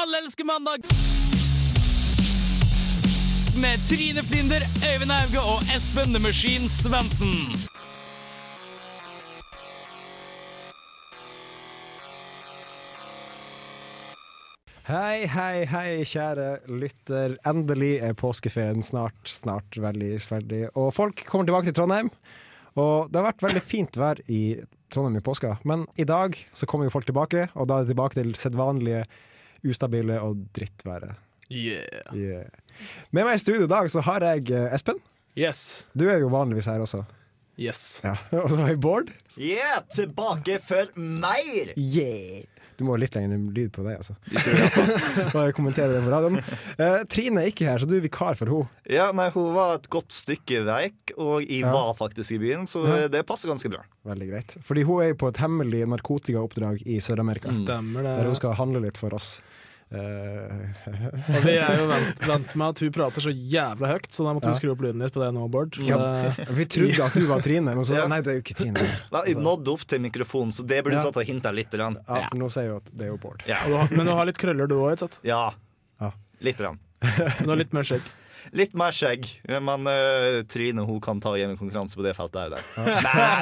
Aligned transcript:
Alle 0.00 0.18
elsker 0.22 0.44
mandag! 0.44 0.78
Med 3.62 3.78
Trine 3.88 4.22
Flinder, 4.26 4.62
Øyvind 4.88 5.12
Auge 5.12 5.40
og 5.52 5.62
Espen 5.76 6.10
The 6.14 6.22
Machine 6.22 6.66
Svendsen. 6.68 7.34
Hei, 14.88 15.26
hei, 15.30 15.64
hei, 15.70 16.02
kjære 16.02 16.50
lytter. 16.66 17.38
Endelig 17.46 17.94
er 18.02 18.18
påskeferien 18.18 18.82
snart, 18.82 19.22
snart 19.24 19.78
veldig 19.78 20.16
ferdig. 20.26 20.64
Og 20.74 20.90
folk 20.94 21.22
kommer 21.30 21.46
tilbake 21.46 21.70
til 21.70 21.78
Trondheim. 21.78 22.10
Og 22.78 23.10
det 23.12 23.20
har 23.20 23.28
vært 23.30 23.44
veldig 23.44 23.62
fint 23.64 23.98
vær 24.00 24.20
i 24.32 24.42
Trondheim 24.92 25.20
i 25.20 25.24
påska, 25.24 25.56
men 25.68 25.86
i 26.00 26.04
dag 26.08 26.36
så 26.56 26.68
kommer 26.68 26.88
jo 26.88 26.94
folk 26.94 27.08
tilbake, 27.08 27.46
og 27.56 27.68
da 27.68 27.78
er 27.78 27.86
det 27.86 27.94
tilbake 27.94 28.18
til 28.18 28.34
sedvanlige 28.36 29.04
ustabile 29.64 30.18
og 30.24 30.42
drittværet. 30.56 31.16
Yeah. 31.52 32.12
Yeah. 32.16 32.46
Med 33.12 33.26
meg 33.26 33.36
i 33.36 33.42
studio 33.42 33.66
i 33.66 33.72
dag 33.72 33.88
så 33.92 34.04
har 34.04 34.24
jeg 34.24 34.52
eh, 34.56 34.72
Espen. 34.72 35.00
Yes. 35.36 35.84
Du 35.96 36.06
er 36.08 36.20
jo 36.20 36.30
vanligvis 36.32 36.68
her 36.68 36.80
også. 36.84 37.04
Yes. 37.60 38.00
Ja. 38.04 38.16
Og 38.42 38.48
så 38.50 38.56
har 38.62 38.72
jeg 38.72 38.80
Bård. 38.80 39.12
Yeah, 39.36 39.82
tilbake 39.92 40.58
for 40.64 40.88
mer! 40.96 41.72
Yeah. 41.76 42.44
Du 42.82 42.86
må 42.88 42.96
ha 42.96 43.00
litt 43.00 43.14
lenger 43.14 43.38
lyd 43.54 43.70
på 43.76 43.84
deg, 43.86 44.00
altså. 44.02 44.16
Bare 45.36 45.52
kommentere 45.54 45.94
det 45.94 46.00
på 46.02 46.10
radioen. 46.10 46.40
Uh, 46.80 47.04
Trine 47.10 47.44
er 47.44 47.52
ikke 47.52 47.68
her, 47.70 47.78
så 47.78 47.86
du 47.86 47.94
er 47.94 48.02
vikar 48.04 48.34
for 48.40 48.50
henne. 48.50 48.66
Ja, 48.90 49.06
nei, 49.16 49.28
Hun 49.34 49.52
var 49.54 49.76
et 49.78 49.86
godt 49.92 50.10
stykke 50.12 50.64
veik, 50.66 51.14
og 51.16 51.44
jeg 51.46 51.62
Ja. 51.62 51.70
var 51.72 51.94
faktisk 51.94 52.34
i 52.34 52.40
byen, 52.42 52.66
så 52.66 52.82
Ja. 52.88 53.08
det 53.08 53.22
passer 53.28 53.48
ganske 53.52 53.70
bra. 53.70 53.84
Veldig 54.04 54.28
greit. 54.32 54.56
Fordi 54.66 54.82
hun 54.88 55.02
er 55.06 55.14
på 55.14 55.28
et 55.30 55.38
hemmelig 55.38 55.84
narkotikaoppdrag 55.86 56.82
i 56.86 56.98
Sør-Amerika. 56.98 57.54
Stemmer 57.54 58.02
Der 58.02 58.24
hun 58.26 58.34
skal 58.34 58.54
handle 58.58 58.80
litt 58.82 58.98
for 58.98 59.14
oss. 59.14 59.40
Eh, 59.92 60.86
Og 61.36 61.42
vi 61.44 61.52
er 61.60 61.74
jo 61.76 61.86
vant, 61.90 62.22
vant 62.24 62.54
med 62.56 62.66
at 62.72 62.80
hun 62.80 62.92
prater 62.96 63.20
så 63.26 63.32
jævla 63.34 63.90
høyt, 63.90 64.06
så 64.14 64.24
da 64.24 64.32
måtte 64.32 64.48
Ja. 64.48 64.54
vi 64.54 64.60
skru 64.62 64.70
opp 64.72 64.80
lyden 64.86 65.02
litt 65.04 65.12
på 65.12 65.20
det 65.20 65.28
nå, 65.36 65.42
Bård. 65.52 65.76
Ja. 65.84 65.98
vi 66.48 66.64
trodde 66.64 67.04
at 67.04 67.12
du 67.18 67.26
var 67.28 67.44
Trine, 67.44 67.74
men 67.76 67.84
så 67.84 67.98
Ja. 68.00 68.06
Nei, 68.08 68.22
det 68.24 68.32
er 68.32 68.38
jo 68.40 68.44
ikke 68.46 68.56
Trine. 68.56 68.86
Vel, 69.12 69.28
jeg 69.28 69.36
nådde 69.36 69.68
opp 69.74 69.84
til 69.86 70.00
mikrofonen, 70.00 70.52
så 70.56 70.64
det 70.66 70.80
burde 70.84 70.96
Ja. 70.96 71.02
du 71.04 71.10
satt 71.10 71.20
og 71.20 71.28
hinta 71.28 71.52
litt. 71.52 71.70
Grann. 71.72 71.96
Ja, 72.08 72.28
for 72.28 72.36
nå 72.40 72.48
sier 72.52 72.64
jeg 72.64 72.70
jo 72.72 72.76
at 72.80 72.88
det 72.96 73.04
er 73.06 73.10
jo 73.12 73.18
Bård. 73.20 73.44
Men 73.92 74.06
du 74.06 74.12
har 74.16 74.24
litt 74.26 74.38
krøller 74.40 74.66
du 74.68 74.74
òg, 74.80 74.92
ikke 74.96 75.04
sant? 75.08 75.18
ja. 75.22 75.50
Ja. 76.00 76.10
Litt. 76.40 76.56
Grann. 76.58 76.78
Men 77.02 77.44
du 77.44 77.48
har 77.52 77.56
litt 77.60 77.72
mer 77.72 77.82
skjegg. 77.86 78.00
Litt 78.52 78.74
mer 78.76 78.92
skjegg, 78.92 79.24
men 79.48 79.86
uh, 79.88 80.42
Trine 80.50 80.84
hun 80.84 80.98
kan 81.00 81.20
ta 81.24 81.30
hjemmekonkurranse 81.40 81.96
konkurranse 81.96 81.96
på 81.96 82.04
det 82.04 82.12
feltet 82.18 82.52
òg. 82.52 82.66
Nei, 82.84 82.96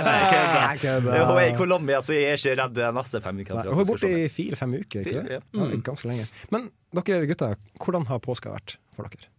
nei. 0.06 0.18
Nei, 0.54 0.76
kødda. 0.78 1.16
Hun 1.26 1.40
er 1.40 1.48
i 1.48 1.56
Colombia, 1.58 1.98
så 2.06 2.14
jeg 2.14 2.28
er 2.30 2.38
ikke 2.38 2.54
redd 2.60 2.78
neste 2.94 3.22
fem 3.24 3.40
uker. 3.42 3.58
Hun 3.66 3.82
er 3.82 3.88
borte 3.90 4.10
i 4.10 4.28
fire-fem 4.30 4.76
uker, 4.78 5.02
ikke 5.02 5.24
det? 5.26 5.40
Ja. 5.40 5.42
Ja, 5.56 5.66
er 5.66 5.82
ganske 5.90 6.10
lenge. 6.10 6.28
Men 6.54 6.70
dere 6.94 7.26
gutter, 7.26 7.58
hvordan 7.82 8.06
har 8.06 8.22
påska 8.22 8.54
vært 8.54 8.76
for 8.94 9.10
dere? 9.10 9.30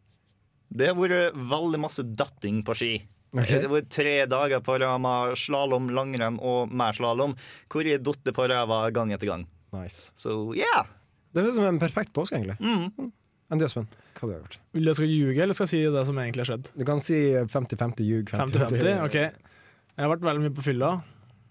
Det 0.72 0.92
har 0.92 1.00
vært 1.00 1.40
veldig 1.56 1.82
masse 1.84 2.04
datting 2.04 2.62
på 2.68 2.76
ski. 2.76 2.92
Okay. 3.32 3.62
Det 3.62 3.64
har 3.64 3.72
vært 3.72 3.92
tre 3.96 4.18
dager 4.28 4.64
på 4.64 4.76
rama, 4.84 5.16
slalåm, 5.40 5.88
langrenn 5.96 6.40
og 6.44 6.72
mer 6.76 6.96
slalåm, 6.96 7.38
hvor 7.72 7.88
jeg 7.88 8.04
datt 8.04 8.36
på 8.36 8.48
ræva 8.52 8.84
gang 8.92 9.16
etter 9.16 9.32
gang. 9.32 9.48
Nice. 9.72 10.12
Så 10.20 10.36
yeah! 10.58 10.84
Det 11.32 11.46
høres 11.46 11.56
ut 11.56 11.62
som 11.62 11.70
en 11.70 11.80
perfekt 11.80 12.12
påske, 12.16 12.36
egentlig. 12.36 12.60
Mm. 12.60 13.12
Enn 13.52 13.60
du, 13.60 13.66
Espen? 13.68 13.88
Hva 14.16 14.22
har 14.24 14.30
du 14.30 14.36
gjort? 14.38 14.54
Vil 14.72 14.86
du 14.86 14.90
jeg 14.92 14.98
skal 15.02 15.10
ljuge, 15.12 15.40
eller 15.44 15.58
skal 15.58 15.68
jeg 15.68 15.72
si 15.74 15.96
det 15.96 16.04
som 16.08 16.20
egentlig 16.22 16.44
har 16.46 16.50
skjedd? 16.54 16.70
Du 16.72 16.84
kan 16.88 17.02
si 17.04 17.18
50-50 17.52 18.08
ljug. 18.08 18.30
50-50? 18.32 18.92
OK. 19.04 19.18
Jeg 19.20 20.06
har 20.06 20.12
vært 20.14 20.24
veldig 20.24 20.44
mye 20.46 20.54
på 20.56 20.64
fylla, 20.64 20.92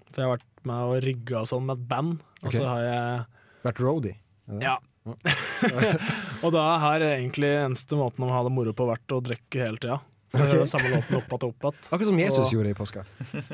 for 0.09 0.23
jeg 0.23 0.28
har 0.28 0.39
vært 0.39 0.62
med 0.71 0.93
og 0.93 1.03
rigga 1.05 1.43
og 1.43 1.51
sånn 1.51 1.67
med 1.69 1.77
et 1.77 1.89
band. 1.91 2.23
Og 2.41 2.48
okay. 2.48 2.56
så 2.56 2.71
har 2.71 2.87
jeg 2.87 3.27
Vært 3.61 3.83
roadie. 3.84 4.17
Ja. 4.62 4.78
og 6.45 6.55
da 6.55 6.62
har 6.81 7.05
egentlig 7.05 7.51
eneste 7.59 7.99
måten 7.99 8.25
å 8.25 8.31
ha 8.33 8.41
det 8.47 8.53
moro 8.55 8.72
på 8.77 8.87
vært 8.89 9.12
å 9.12 9.21
drikke 9.25 9.60
hele 9.60 9.81
tida. 9.83 9.99
Okay. 10.31 10.62
Samme 10.71 10.93
låten 10.93 11.19
opp 11.19 11.27
igjen 11.27 11.37
og 11.37 11.49
opp 11.50 11.66
igjen. 11.66 11.83
Akkurat 11.91 12.09
som 12.09 12.22
Jesus 12.22 12.44
Og- 12.47 12.55
gjorde 12.55 12.72
i 12.72 12.78
påska. 12.78 13.05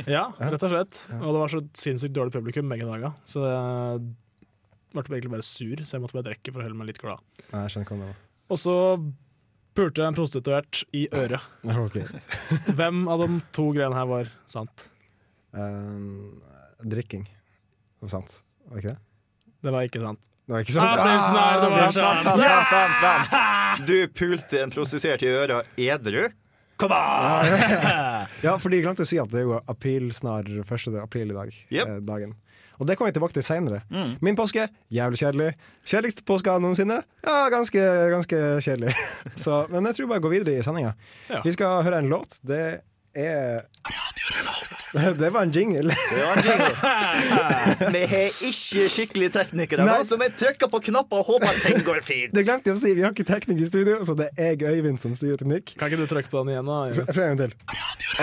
Ja, 0.06 0.28
rett 0.38 0.62
og 0.62 0.70
slett. 0.70 1.02
Og 1.18 1.26
det 1.32 1.40
var 1.40 1.50
så 1.50 1.62
sinnssykt 1.82 2.14
dårlig 2.14 2.36
publikum 2.36 2.70
begge 2.70 2.86
dager. 2.86 3.16
Så 3.26 3.42
jeg 3.42 4.04
ble 4.94 5.18
egentlig 5.18 5.34
bare 5.34 5.46
sur, 5.46 5.82
så 5.82 5.96
jeg 5.96 6.04
måtte 6.04 6.16
bare 6.18 6.30
drikke 6.30 6.52
for 6.52 6.62
å 6.62 6.68
holde 6.68 6.78
meg 6.78 6.92
litt 6.92 7.02
glad. 7.02 7.24
Nei, 7.50 7.64
jeg 7.64 7.74
skjønner 7.74 7.90
hva 7.90 7.98
det 7.98 8.08
var. 8.12 8.22
Og 8.52 8.60
så 8.60 8.74
pulte 9.76 10.04
en 10.06 10.16
prostituert 10.16 10.84
i 10.96 11.06
øret. 11.12 11.42
Okay. 11.86 12.06
Hvem 12.78 13.04
av 13.12 13.24
de 13.24 13.40
to 13.56 13.68
greiene 13.74 13.96
her 13.98 14.06
var 14.08 14.30
sant? 14.50 14.86
Um, 15.56 16.38
drikking. 16.84 17.26
Var 18.04 18.12
sant. 18.12 18.40
Var 18.68 18.76
det 18.78 18.82
ikke 18.84 18.94
det? 18.94 19.02
Det 19.66 19.74
var 19.74 19.86
ikke 19.88 20.02
sant. 20.04 20.24
Det 20.46 20.54
var 20.54 20.62
ikke 20.62 20.74
sant? 20.76 20.90
Ah, 20.90 21.02
det 21.02 21.12
er 21.12 21.22
snart, 21.26 21.60
det 21.62 21.70
var 21.72 21.94
sant. 21.96 22.26
vent, 22.26 22.42
vent, 22.46 22.98
vent, 23.02 23.30
vent. 23.34 23.86
Du 23.88 23.96
pulte 24.14 24.60
en 24.62 24.70
prostituert 24.74 25.24
i 25.26 25.30
øra 25.32 25.62
edru? 25.80 26.26
Kom 26.76 26.92
an! 26.92 27.46
Ja, 28.44 28.52
for 28.60 28.68
de 28.70 28.82
glemte 28.84 29.06
å 29.06 29.08
si 29.08 29.16
at 29.18 29.30
det 29.32 29.40
er 29.40 29.46
jo 29.48 29.56
aprilsnarr 29.72 30.50
1. 30.60 30.98
april 31.00 31.32
i 31.32 31.36
dag. 31.36 31.54
Yep. 31.72 31.88
eh, 31.88 32.00
dagen. 32.04 32.34
Og 32.78 32.88
det 32.88 32.96
kommer 32.96 33.12
vi 33.12 33.16
tilbake 33.16 33.36
til 33.36 33.46
seinere. 33.46 33.80
Mm. 33.90 34.16
Min 34.24 34.36
påske 34.38 34.66
jævlig 34.92 35.20
kjedelig. 35.22 35.52
Kjedeligste 35.86 36.26
påska 36.28 36.58
noensinne? 36.62 37.00
Ja, 37.24 37.38
ganske, 37.52 37.86
ganske 38.12 38.42
kjedelig. 38.64 38.94
Så, 39.44 39.64
men 39.72 39.88
jeg 39.88 39.98
tror 39.98 40.10
bare 40.10 40.20
jeg 40.20 40.26
går 40.26 40.34
videre 40.36 40.58
i 40.58 40.66
sendinga. 40.66 40.92
Ja. 41.30 41.40
Vi 41.44 41.54
skal 41.56 41.82
høre 41.86 42.02
en 42.04 42.12
låt. 42.12 42.40
Det 42.46 42.62
er 43.16 43.64
Det 45.20 45.28
var 45.30 45.42
en 45.42 45.52
jingle. 45.52 45.92
Det 45.92 46.22
var 46.24 46.36
en 46.36 46.44
jingle. 46.46 47.92
Vi 47.94 48.02
har 48.06 48.38
ikke 48.48 48.86
skikkelige 48.92 49.32
teknikere 49.34 49.84
Nei. 49.84 49.98
så 50.00 50.14
som 50.14 50.24
er 50.24 50.32
trykker 50.38 50.70
på 50.72 50.80
knapper 50.88 51.20
og 51.20 51.30
håper 51.34 51.50
at 51.50 51.60
ting 51.64 51.82
går 51.84 52.00
fint. 52.06 52.32
Det 52.36 52.46
glemte 52.46 52.70
jeg 52.70 52.78
å 52.78 52.80
si, 52.80 52.94
vi 52.96 53.04
har 53.04 53.12
ikke 53.12 53.26
teknikk 53.28 53.60
i 53.60 53.68
studio, 53.68 53.98
så 54.06 54.16
det 54.18 54.30
er 54.34 54.54
jeg, 54.54 54.64
Øyvind, 54.78 55.00
som 55.02 55.14
styrer 55.18 55.40
teknikk. 55.42 55.74
Kan 55.76 55.92
ikke 55.92 56.00
du 56.00 56.10
trykke 56.10 56.32
på 56.32 56.42
den 56.42 56.54
igjen, 56.54 56.70
da? 56.70 57.06
Prøv 57.10 57.22
en 57.26 57.34
gang 57.34 57.42
til. 57.42 57.56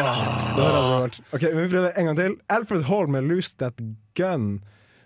Åh, 0.02 0.24
det. 0.58 1.22
Ok, 1.36 1.46
vi 1.46 1.68
prøver 1.76 1.92
en 1.94 2.10
gang 2.10 2.20
til. 2.20 2.38
Alfred 2.58 2.88
Hall 2.90 3.12
med 3.14 3.30
'Lose 3.30 3.54
That 3.62 3.78
Gun' 4.18 4.64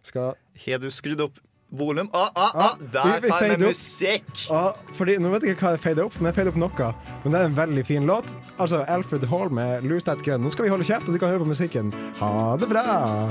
skal 0.07 0.37
Har 0.65 0.79
du 0.79 0.89
skrudd 0.93 1.21
opp 1.21 1.39
volum? 1.71 2.09
Ah, 2.13 2.29
ah, 2.35 2.51
Ah, 2.55 2.65
ah, 2.71 2.75
der 2.79 3.03
vi- 3.03 3.19
vi 3.21 3.27
får 3.29 3.57
vi 3.57 3.65
musikk! 3.65 4.51
ah, 4.51 4.71
fordi, 4.93 5.17
Nå 5.19 5.29
vet 5.31 5.43
jeg 5.43 5.55
ikke 5.57 5.61
hva 5.67 5.71
jeg 5.71 5.79
fader 5.79 6.03
opp, 6.05 6.15
men 6.21 6.25
jeg 6.33 6.35
fader 6.35 6.49
opp 6.49 6.55
noe. 6.57 6.93
Men 7.23 7.31
det 7.33 7.41
er 7.41 7.45
en 7.45 7.55
veldig 7.55 7.85
fin 7.85 8.05
låt. 8.05 8.35
Altså 8.59 8.85
Alfred 8.87 9.23
Hall 9.27 9.49
med 9.49 9.83
'Lose 9.83 10.03
That 10.05 10.19
Gun'. 10.23 10.41
Nå 10.43 10.49
skal 10.51 10.63
vi 10.65 10.69
holde 10.69 10.83
kjeft, 10.83 11.07
og 11.07 11.13
du 11.13 11.19
kan 11.19 11.29
høre 11.29 11.39
på 11.39 11.45
musikken. 11.53 11.93
Ha 12.19 12.57
det 12.57 12.69
bra! 12.69 13.29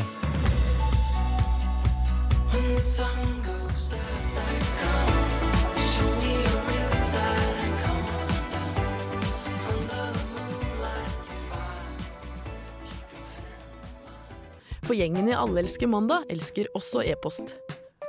For 14.86 14.94
gjengen 14.94 15.28
i 15.30 15.34
Alle 15.34 15.64
elsker 15.64 15.90
mandag 15.90 16.28
elsker 16.30 16.68
også 16.78 17.02
e-post. 17.10 17.56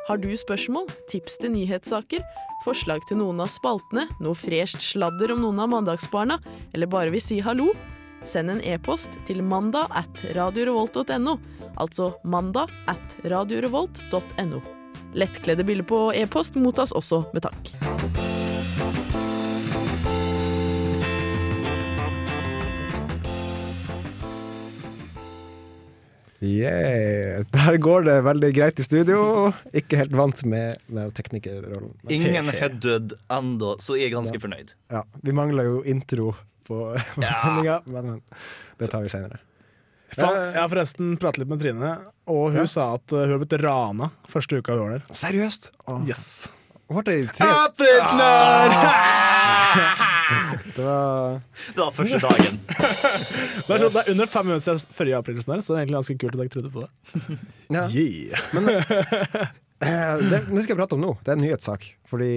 Har 0.07 0.21
du 0.23 0.29
spørsmål, 0.39 0.85
tips 1.11 1.33
til 1.41 1.51
nyhetssaker, 1.51 2.21
forslag 2.63 3.03
til 3.09 3.19
noen 3.19 3.41
av 3.43 3.49
spaltene, 3.51 4.05
noe 4.23 4.39
fresht 4.39 4.79
sladder 4.79 5.33
om 5.33 5.41
noen 5.43 5.59
av 5.59 5.67
mandagsbarna, 5.73 6.37
eller 6.71 6.87
bare 6.87 7.11
vil 7.11 7.23
si 7.23 7.41
hallo? 7.43 7.73
Send 8.23 8.53
en 8.53 8.63
e-post 8.63 9.19
til 9.27 9.43
mandag 9.43 9.91
at 9.99 10.23
radiorevolt.no, 10.37 11.35
altså 11.75 12.13
mandag 12.23 12.71
at 12.87 13.19
radiorevolt.no. 13.27 14.63
Lettkledde 15.19 15.67
bilder 15.67 15.91
på 15.91 16.01
e-post 16.15 16.55
mottas 16.55 16.95
også 16.95 17.25
med 17.35 17.43
takk. 17.49 18.16
Yeah. 26.43 27.41
Der 27.49 27.77
går 27.81 28.03
det 28.05 28.17
veldig 28.27 28.49
greit 28.53 28.79
i 28.79 28.85
studio. 28.85 29.21
Ikke 29.73 29.97
helt 30.03 30.13
vant 30.15 30.43
med 30.45 30.77
teknikerrollen. 31.17 31.95
Ingen 32.13 32.51
har 32.53 32.75
dødd 32.77 33.15
ennå, 33.33 33.75
så 33.81 33.97
jeg 33.97 34.11
er 34.11 34.15
ganske 34.19 34.41
fornøyd. 34.43 34.75
Ja, 34.93 35.01
vi 35.25 35.33
mangler 35.33 35.65
jo 35.71 35.79
intro 35.89 36.35
på, 36.67 36.77
på 37.15 37.23
Ja. 37.25 37.31
sendinga, 37.41 37.79
men, 37.89 38.11
men 38.19 38.21
det 38.77 38.91
tar 38.93 39.01
vi 39.01 39.09
seinere. 39.09 39.39
Jeg 40.17 40.23
har 40.55 40.69
forresten 40.71 41.17
pratet 41.19 41.41
litt 41.41 41.49
med 41.51 41.59
Trine, 41.59 41.89
og 42.31 42.51
hun 42.53 42.61
Ja. 42.61 42.65
sa 42.69 42.93
at 42.95 43.11
uh, 43.11 43.25
hun 43.25 43.33
har 43.33 43.41
blitt 43.43 43.57
rana 43.63 44.11
første 44.31 44.61
uka 44.61 44.77
hun 44.77 44.85
var 44.85 44.93
der. 44.99 45.09
Seriøst? 45.11 45.71
Oh. 45.87 45.99
Yes. 46.07 46.47
Ble 46.87 47.03
det 47.07 47.17
tre? 47.35 47.47
Aprilsnarr! 47.67 48.71
Det 50.77 50.83
var 50.83 51.39
Det 51.73 51.79
var 51.79 51.91
første 51.95 52.17
dagen. 52.21 52.57
Det 52.67 52.75
er, 52.77 53.79
sånn, 53.81 53.93
det 53.95 54.01
er 54.01 54.09
under 54.11 54.27
fem 54.29 54.45
minutter 54.45 54.65
siden 54.65 54.93
forrige 54.93 55.21
aprilsnørr, 55.21 55.63
så 55.65 55.73
det 55.73 55.77
er 55.77 55.81
egentlig 55.85 55.97
ganske 55.97 56.15
kult 56.21 56.35
at 56.35 56.43
jeg 56.43 56.51
trodde 56.53 56.71
på 56.73 56.83
det. 56.83 56.89
ja. 57.77 57.85
Yeah. 57.89 58.43
Men 58.53 58.67
det, 58.67 60.41
det 60.51 60.65
skal 60.65 60.73
jeg 60.75 60.79
prate 60.81 60.97
om 60.99 61.01
nå. 61.01 61.15
Det 61.23 61.33
er 61.33 61.39
en 61.39 61.43
nyhetssak. 61.47 61.87
Fordi 62.11 62.31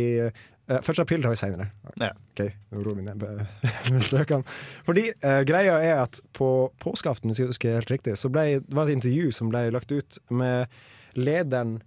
Eh, 0.71 0.77
1. 0.77 0.99
april 0.99 1.23
tar 1.23 1.31
vi 1.31 1.37
seinere. 1.37 1.67
Ja. 1.99 2.13
OK, 2.31 2.45
nå 2.71 2.83
roer 2.85 3.01
vi 3.01 3.03
ned 3.03 3.19
med 3.19 3.47
med. 4.31 4.53
Fordi 4.87 5.07
uh, 5.25 5.41
greia 5.49 5.79
er 5.83 6.03
at 6.05 6.21
på 6.37 6.71
påskeaften, 6.83 7.31
hvis 7.31 7.43
jeg 7.43 7.51
husker 7.51 7.81
helt 7.81 7.91
riktig, 7.91 8.15
så 8.21 8.31
ble, 8.31 8.61
det 8.63 8.77
var 8.77 8.87
et 8.87 9.01
intervju 9.01 9.33
som 9.35 9.51
ble 9.51 9.67
lagt 9.75 9.91
ut 9.91 10.21
med 10.31 10.71
lederen 11.19 11.81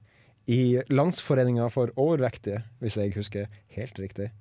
i 0.51 0.81
Landsforeninga 0.92 1.69
for 1.72 1.92
overvektige, 2.00 2.63
hvis 2.84 2.98
jeg 3.00 3.13
husker 3.16 3.45
helt 3.78 4.00
riktig. 4.00 4.31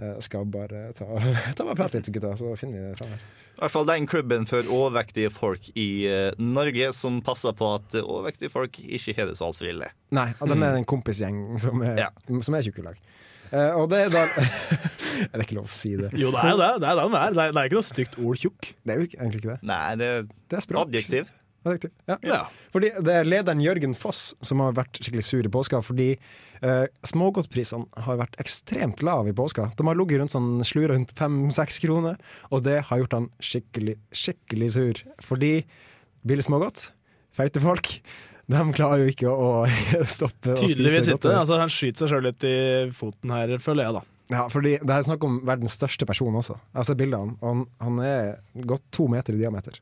Jeg 0.00 0.22
skal 0.24 0.46
bare 0.48 0.92
ta, 0.96 1.04
ta 1.56 1.64
bare 1.66 1.76
prate 1.76 1.98
litt, 2.00 2.08
gutta, 2.14 2.30
så 2.38 2.54
finner 2.56 2.78
vi 2.78 2.84
det 2.92 2.98
fram 3.00 3.10
her. 3.16 3.24
I 3.50 3.60
hvert 3.60 3.72
fall 3.74 3.88
den 3.90 4.06
klubben 4.08 4.46
for 4.48 4.64
overvektige 4.72 5.28
folk 5.34 5.66
i 5.76 5.88
eh, 6.08 6.30
Norge 6.40 6.92
som 6.96 7.18
passer 7.26 7.52
på 7.58 7.66
at 7.76 7.98
eh, 7.98 8.06
overvektige 8.06 8.48
folk 8.48 8.78
ikke 8.80 9.12
har 9.18 9.28
det 9.28 9.34
så 9.36 9.50
altfor 9.50 9.68
ille. 9.68 9.90
Nei, 10.16 10.30
og 10.40 10.48
de 10.48 10.56
er 10.56 10.78
en 10.78 10.86
kompisgjeng 10.88 11.42
som 11.60 11.82
er, 11.84 12.06
Ja. 12.06 12.08
som 12.46 12.56
er 12.56 12.64
tjukke 12.64 12.86
lag. 12.86 12.96
Eh, 13.50 13.74
og 13.76 13.90
det 13.90 14.04
er 14.06 14.14
da 14.14 14.22
Er 15.26 15.34
det 15.36 15.44
ikke 15.48 15.58
lov 15.58 15.66
å 15.68 15.74
si 15.74 15.90
det? 15.98 16.08
Jo, 16.16 16.30
det 16.32 16.40
er 16.46 16.54
jo 16.54 16.60
det. 16.62 16.70
Det 16.80 16.88
er 16.88 16.96
det 17.02 17.04
det 17.10 17.20
er. 17.20 17.34
Det 17.36 17.44
er, 17.50 17.66
ikke 17.68 17.76
noe 17.80 17.88
stygt 17.90 18.16
ord 18.22 18.40
tjukk. 18.40 18.70
Det 18.86 18.94
er 18.94 19.02
jo 19.02 19.08
egentlig 19.10 19.42
ikke 19.42 19.50
det. 19.52 19.58
Nei, 19.68 19.82
det 20.00 20.08
er 20.14 20.22
Det 20.30 20.56
er 20.56 20.64
språk. 20.64 20.88
adjektiv. 20.88 21.28
Adjektiv. 21.66 21.90
Ja. 22.08 22.16
Ja. 22.24 22.38
Fordi 22.72 22.88
det 23.04 23.16
er 23.20 23.28
lederen 23.28 23.60
Jørgen 23.60 23.92
Foss 23.98 24.30
som 24.46 24.62
har 24.64 24.72
vært 24.78 24.96
skikkelig 24.96 25.24
sur 25.26 25.44
i 25.44 25.52
påska, 25.52 25.82
fordi 25.84 26.08
eh, 26.14 26.86
smågodtprisene 27.06 28.04
har 28.06 28.20
vært 28.22 28.38
ekstremt 28.40 29.02
lave 29.04 29.34
i 29.34 29.36
påska. 29.36 29.68
De 29.76 29.86
har 29.86 29.98
ligget 29.98 30.22
rundt 30.22 30.34
sånn 30.34 30.64
slura 30.64 30.94
rundt 30.94 31.12
fem-seks 31.18 31.82
kroner, 31.84 32.16
og 32.48 32.64
det 32.64 32.78
har 32.88 33.02
gjort 33.02 33.18
han 33.18 33.28
skikkelig, 33.44 33.98
skikkelig 34.16 34.70
sur. 34.78 35.02
Fordi 35.26 35.52
billig 36.24 36.48
smågodt, 36.48 36.88
feite 37.36 37.60
folk, 37.64 37.92
de 38.50 38.62
klarer 38.74 39.04
jo 39.04 39.12
ikke 39.12 39.30
å, 39.30 39.50
å 39.68 40.06
stoppe 40.16 40.56
Tydeligvis 40.58 41.12
ikke. 41.12 41.34
Altså, 41.36 41.60
han 41.60 41.70
skyter 41.70 42.06
seg 42.06 42.14
sjøl 42.14 42.26
litt 42.30 42.48
i 42.48 42.56
foten 42.96 43.36
her, 43.36 43.58
føler 43.62 43.86
jeg, 43.86 44.00
da. 44.00 44.06
Ja, 44.30 44.44
fordi 44.50 44.76
det 44.78 44.94
er 44.94 45.04
snakk 45.06 45.24
om 45.26 45.40
verdens 45.46 45.74
største 45.74 46.06
person 46.06 46.34
også. 46.38 46.54
Jeg 46.70 46.78
har 46.78 46.86
sett 46.86 46.98
bildet 47.00 47.18
av 47.18 47.32
han, 47.42 47.64
han 47.82 47.96
er 48.06 48.36
godt 48.66 48.84
to 48.94 49.08
meter 49.10 49.34
i 49.34 49.40
diameter. 49.42 49.80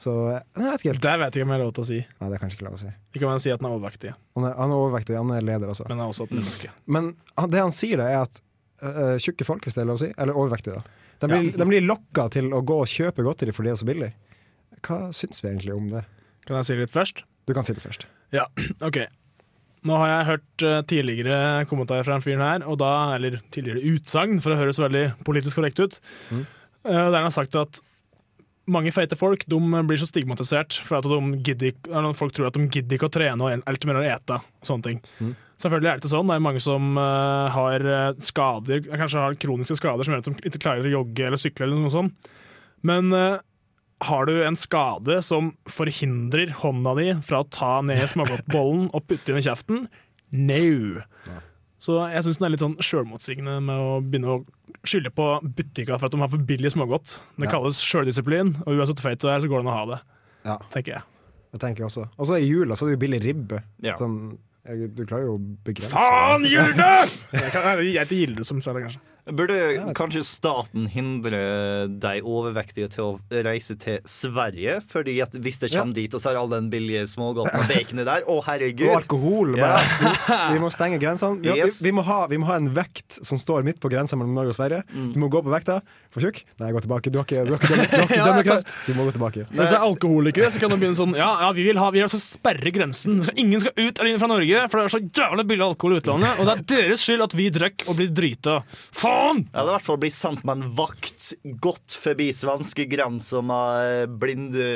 Så 0.00 0.12
jeg 0.34 0.42
vet 0.58 0.80
ikke 0.82 0.90
helt. 0.92 1.02
Det 1.04 1.12
vet 1.20 1.34
jeg 1.36 1.40
ikke 1.40 1.46
om 1.46 1.52
jeg 1.54 1.58
har 1.58 1.64
lov 1.64 1.72
til 1.76 1.84
å 1.84 1.86
si. 1.86 1.98
Nei, 2.20 2.28
det 2.28 2.34
er 2.36 2.42
kanskje 2.42 2.56
ikke 2.58 2.66
lov 2.66 2.74
å 2.76 2.80
si. 2.82 2.88
Vi 3.14 3.20
kan 3.22 3.30
vel 3.30 3.40
si 3.44 3.52
at 3.54 3.60
han 3.62 3.70
er 3.70 3.76
overvektig, 3.78 4.10
Han 4.34 4.44
er, 4.48 4.54
han 4.58 4.72
er 4.74 4.80
overvektig, 4.82 5.16
han 5.16 5.30
er 5.36 5.46
leder 5.46 5.70
også. 5.70 5.86
men 5.88 5.98
han 5.98 6.06
er 6.08 6.10
også 6.12 6.24
et 6.26 6.34
menneske. 6.34 6.70
Men 6.86 7.14
han- 7.38 7.50
det 7.50 7.60
han 7.62 7.70
sier, 7.72 7.96
da, 8.02 8.08
er 8.10 8.22
at 8.26 8.40
uh, 8.82 9.16
tjukke 9.22 9.46
folk, 9.46 9.62
hvis 9.64 9.74
det 9.78 9.82
er 9.84 9.86
lov 9.86 9.96
å 9.96 10.02
si, 10.02 10.10
eller 10.18 10.34
overvektige, 10.34 10.74
da, 10.82 10.82
de 11.24 11.30
blir, 11.30 11.52
de 11.56 11.64
blir 11.70 11.86
lokka 11.86 12.26
til 12.34 12.50
å 12.52 12.60
gå 12.66 12.80
og 12.82 12.90
kjøpe 12.90 13.22
godteri 13.24 13.52
fordi 13.54 13.70
det 13.70 13.76
er 13.76 13.80
så 13.84 13.86
billig. 13.88 14.10
Hva 14.84 14.98
syns 15.14 15.40
vi 15.44 15.48
egentlig 15.52 15.74
om 15.76 15.86
det? 15.94 16.02
Kan 16.44 16.56
jeg 16.58 16.66
si 16.68 16.74
litt 16.82 16.90
først? 16.92 17.22
Du 17.46 17.54
kan 17.54 17.64
si 17.64 17.72
litt 17.72 17.84
først. 17.86 18.04
Ja, 18.34 18.44
Ok. 18.90 18.98
Nå 19.84 19.96
har 20.00 20.08
jeg 20.08 20.26
hørt 20.32 20.62
eh, 20.64 20.78
tidligere 20.88 21.38
kommentarer 21.68 22.04
fra 22.08 22.14
en 22.16 22.22
fyr 22.24 22.38
her, 22.40 22.62
og 22.66 22.78
da, 22.80 23.14
eller 23.14 23.34
tidligere 23.52 23.82
utsagn, 23.94 24.38
for 24.40 24.54
å 24.54 24.56
høres 24.58 24.78
veldig 24.80 25.06
politisk 25.28 25.58
korrekt 25.60 25.80
ut, 25.80 25.98
Mm. 26.32 26.46
eh, 26.84 26.90
der 26.92 27.18
han 27.20 27.26
har 27.28 27.34
sagt 27.36 27.54
at 27.60 27.80
mange 28.70 28.92
feite 28.96 29.16
folk 29.18 29.44
de 29.50 29.58
blir 29.84 30.00
så 30.00 30.08
stigmatisert 30.08 30.76
for 30.86 30.98
at 30.98 31.08
de 31.08 31.40
gidder, 31.44 31.74
folk 32.16 32.34
tror 32.34 32.48
at 32.48 32.56
de 32.56 32.68
gidder 32.68 32.96
ikke 32.96 33.10
å 33.10 33.14
trene 33.14 33.44
og 33.44 33.64
alt 33.68 33.88
mer 33.88 34.00
å 34.00 34.04
ete. 34.06 34.38
og 34.38 34.68
sånne 34.68 34.88
ting. 34.88 35.02
Mm. 35.20 35.34
Selvfølgelig 35.60 35.90
er 35.90 35.98
det 35.98 36.02
ikke 36.02 36.12
sånn. 36.14 36.30
Det 36.30 36.36
er 36.36 36.46
mange 36.46 36.62
som 36.64 37.00
eh, 37.00 37.56
har 37.56 37.88
eh, 37.94 38.22
skader, 38.24 38.86
kanskje 38.88 39.22
har 39.22 39.40
kroniske 39.40 39.78
skader 39.78 40.06
som 40.06 40.14
gjør 40.14 40.24
at 40.24 40.30
de 40.30 40.50
ikke 40.50 40.62
klarer 40.64 40.88
å 40.88 40.94
jogge 40.98 41.28
eller 41.28 41.40
sykle. 41.40 41.68
eller 41.68 41.84
noe 41.84 41.92
sånt. 41.94 42.30
Men 42.84 43.12
uh, 43.16 43.40
har 44.04 44.26
du 44.28 44.34
en 44.44 44.58
skade 44.58 45.20
som 45.24 45.54
forhindrer 45.70 46.52
hånda 46.60 46.92
di 46.98 47.06
fra 47.24 47.40
å 47.40 47.48
ta 47.48 47.78
ned 47.86 48.02
smågodtbollen 48.10 48.90
og 48.90 49.06
putte 49.08 49.32
inn 49.32 49.40
i 49.40 49.46
kjeften? 49.46 49.86
No. 50.34 51.04
Så 51.84 51.98
jeg 52.08 52.22
syns 52.24 52.38
den 52.40 52.46
er 52.48 52.52
litt 52.54 52.62
sånn 52.64 52.76
sjølmotsigende 52.80 53.58
med 53.60 53.76
å 53.76 53.88
begynne 54.00 54.30
å 54.38 54.44
skylde 54.88 55.10
på 55.12 55.26
butikker 55.44 55.98
for 55.98 56.08
at 56.08 56.14
de 56.14 56.20
har 56.22 56.30
for 56.32 56.38
billig 56.48 56.70
smågodt. 56.72 57.18
Det 57.36 57.44
Ja. 57.44 57.50
kalles 57.52 57.80
sjøldisiplin, 57.84 58.54
og 58.64 58.72
uansett 58.78 58.96
hvor 59.02 59.10
feit 59.10 59.20
du 59.20 59.28
er, 59.28 59.40
så 59.44 59.48
går 59.50 59.60
det 59.60 59.66
an 59.68 59.72
å 59.74 59.76
ha 59.76 59.84
det. 59.92 60.00
Ja. 60.48 60.56
tenker 60.72 60.92
jeg. 60.96 61.02
Det 61.52 61.60
tenker 61.60 61.84
jeg 61.84 61.88
også. 61.90 62.08
Og 62.18 62.26
så 62.26 62.38
i 62.40 62.48
jula 62.48 62.74
så 62.74 62.84
er 62.86 62.90
det 62.90 62.96
jo 62.96 63.02
billig 63.06 63.20
ribbe. 63.24 63.62
Ja. 63.84 63.94
Sånn, 64.00 64.38
du 64.64 65.04
klarer 65.04 65.26
jo 65.28 65.36
å 65.36 65.42
begrense 65.64 65.92
Faen, 65.92 66.42
Gilde! 66.48 66.88
Jeg 67.32 67.52
kan- 67.52 67.84
jeg 67.84 67.94
heter 68.00 68.16
Gilde 68.16 68.44
som 68.48 68.58
det, 68.60 68.64
kanskje. 68.82 69.00
Burde 69.24 69.56
kanskje 69.96 70.20
staten 70.28 70.84
hindre 70.92 71.38
de 71.88 72.18
overvektige 72.20 72.90
til 72.92 73.04
å 73.06 73.40
reise 73.46 73.72
til 73.80 74.02
Sverige? 74.04 74.74
Fordi 74.90 75.14
at 75.24 75.32
hvis 75.40 75.62
det 75.62 75.70
kommer 75.72 75.96
dit, 75.96 76.12
og 76.12 76.20
så 76.20 76.34
er 76.34 76.36
all 76.42 76.50
den 76.52 76.66
billige 76.72 77.06
smågodten 77.08 77.62
og 77.62 77.70
baconet 77.70 78.04
der 78.04 78.26
Å, 78.28 78.36
herregud! 78.44 78.84
Og 78.90 78.98
alkohol. 78.98 79.54
Ja. 79.56 79.70
Bare, 79.78 79.86
vi, 80.02 80.36
vi 80.58 80.60
må 80.66 80.68
stenge 80.74 80.98
grensene. 81.00 81.40
Vi, 81.40 81.54
Yes. 81.54 81.78
vi, 81.80 81.88
vi, 81.88 81.94
må 81.96 82.04
ha, 82.04 82.18
vi 82.28 82.36
må 82.42 82.50
ha 82.50 82.58
en 82.60 82.68
vekt 82.76 83.16
som 83.24 83.40
står 83.40 83.64
midt 83.64 83.80
på 83.80 83.88
grensa 83.92 84.18
mellom 84.20 84.34
Norge 84.36 84.52
og 84.52 84.58
Sverige. 84.58 84.82
Mm. 84.92 85.08
Du 85.14 85.18
må 85.22 85.30
gå 85.32 85.40
på 85.46 85.52
vekta. 85.54 85.78
For 86.12 86.20
tjukk? 86.26 86.42
Nei, 86.60 86.68
gå 86.76 86.84
tilbake. 86.84 87.12
Du 87.14 87.20
har 87.22 87.24
ikke, 87.24 87.46
du 87.48 87.54
har 87.54 87.62
ikke, 87.62 87.72
dømme, 87.72 87.88
du 87.88 87.96
har 87.96 88.10
ikke 88.10 88.26
dømmekraft. 88.28 88.76
Du 88.84 88.92
må 88.98 89.08
gå 89.08 89.16
tilbake. 89.16 89.46
Hvis 89.48 89.72
det 89.72 89.78
er 89.78 89.86
alkoholikere, 89.88 90.52
så 90.52 90.60
kan 90.62 90.74
de 90.74 90.80
begynne 90.82 91.00
sånn 91.00 91.16
Ja, 91.16 91.30
ja 91.46 91.50
vi 91.56 91.64
vil 91.70 91.80
ha, 91.80 91.88
vi 91.94 92.02
vil 92.02 92.08
altså 92.10 92.20
sperre 92.20 92.74
grensen. 92.74 93.22
Ingen 93.40 93.64
skal 93.64 93.72
ut 93.80 93.96
eller 94.04 94.12
inn 94.12 94.20
fra 94.20 94.28
Norge, 94.34 94.66
for 94.68 94.82
det 94.82 94.86
er 94.90 94.96
så 94.98 95.02
jævlig 95.24 95.48
billig 95.54 95.66
alkohol 95.70 95.96
i 95.96 96.02
utlandet. 96.04 96.36
Og 96.42 96.50
det 96.50 96.58
er 96.58 96.64
deres 96.74 97.06
skyld 97.08 97.24
at 97.24 97.38
vi 97.40 97.48
drikker 97.54 97.88
og 97.88 98.00
blir 98.02 98.12
drita. 98.20 98.60
Faen! 98.92 99.13
Ja, 99.14 99.34
det 99.34 99.64
er 99.64 99.68
i 99.68 99.74
hvert 99.74 99.86
fall 99.88 100.00
bli 100.02 100.10
sendt 100.12 100.44
med 100.46 100.60
en 100.60 100.72
vakt 100.78 101.32
godt 101.64 101.96
forbi 101.98 102.30
svenskegrensa 102.36 103.42
med 103.44 104.14
blinde 104.22 104.68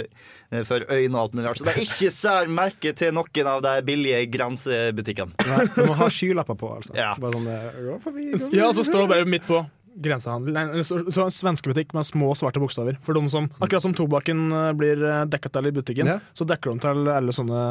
eh, 0.51 0.63
for 0.69 0.85
øyne 0.89 1.15
og 1.15 1.23
alt 1.23 1.39
mulig 1.39 1.49
rart. 1.49 1.61
Så 1.61 1.69
det 1.69 1.75
er 1.77 1.83
ikke 1.85 2.13
sær 2.15 2.53
merke 2.53 2.95
til 2.99 3.15
noen 3.17 3.51
av 3.55 3.65
de 3.67 3.75
billige 3.87 4.23
grensebutikkene. 4.35 5.35
Du 5.75 5.83
må 5.89 5.97
ha 5.99 6.11
skylapper 6.13 6.59
på, 6.59 6.73
altså. 6.81 6.95
Ja. 6.99 7.15
Bare 7.21 7.37
sånn, 7.37 7.51
eh, 7.53 7.83
gå 7.89 7.99
forbi, 8.05 8.31
gå 8.33 8.43
forbi. 8.45 8.63
Ja, 8.63 8.71
så 8.77 8.87
står 8.87 9.07
det 9.07 9.13
bare 9.17 9.29
midt 9.37 9.49
på 9.49 9.63
grensehandel. 10.05 10.53
Nei, 10.55 10.83
står- 10.87 11.09
så 11.15 11.25
en 11.27 11.35
svenskebutikk 11.35 11.95
med 11.97 12.07
små 12.07 12.31
svarte 12.39 12.61
bokstaver. 12.63 12.99
For 13.03 13.15
de 13.19 13.23
som, 13.33 13.49
akkurat 13.61 13.83
som 13.83 13.95
tobakken 13.99 14.47
eh, 14.53 14.73
blir 14.79 15.03
eh, 15.05 15.25
dekket 15.27 15.53
til 15.59 15.67
i 15.67 15.75
butikken, 15.75 16.07
Ja. 16.07 16.19
så 16.35 16.47
dekker 16.49 16.73
de 16.75 16.79
til 16.87 17.09
alle 17.13 17.33
sånne, 17.35 17.63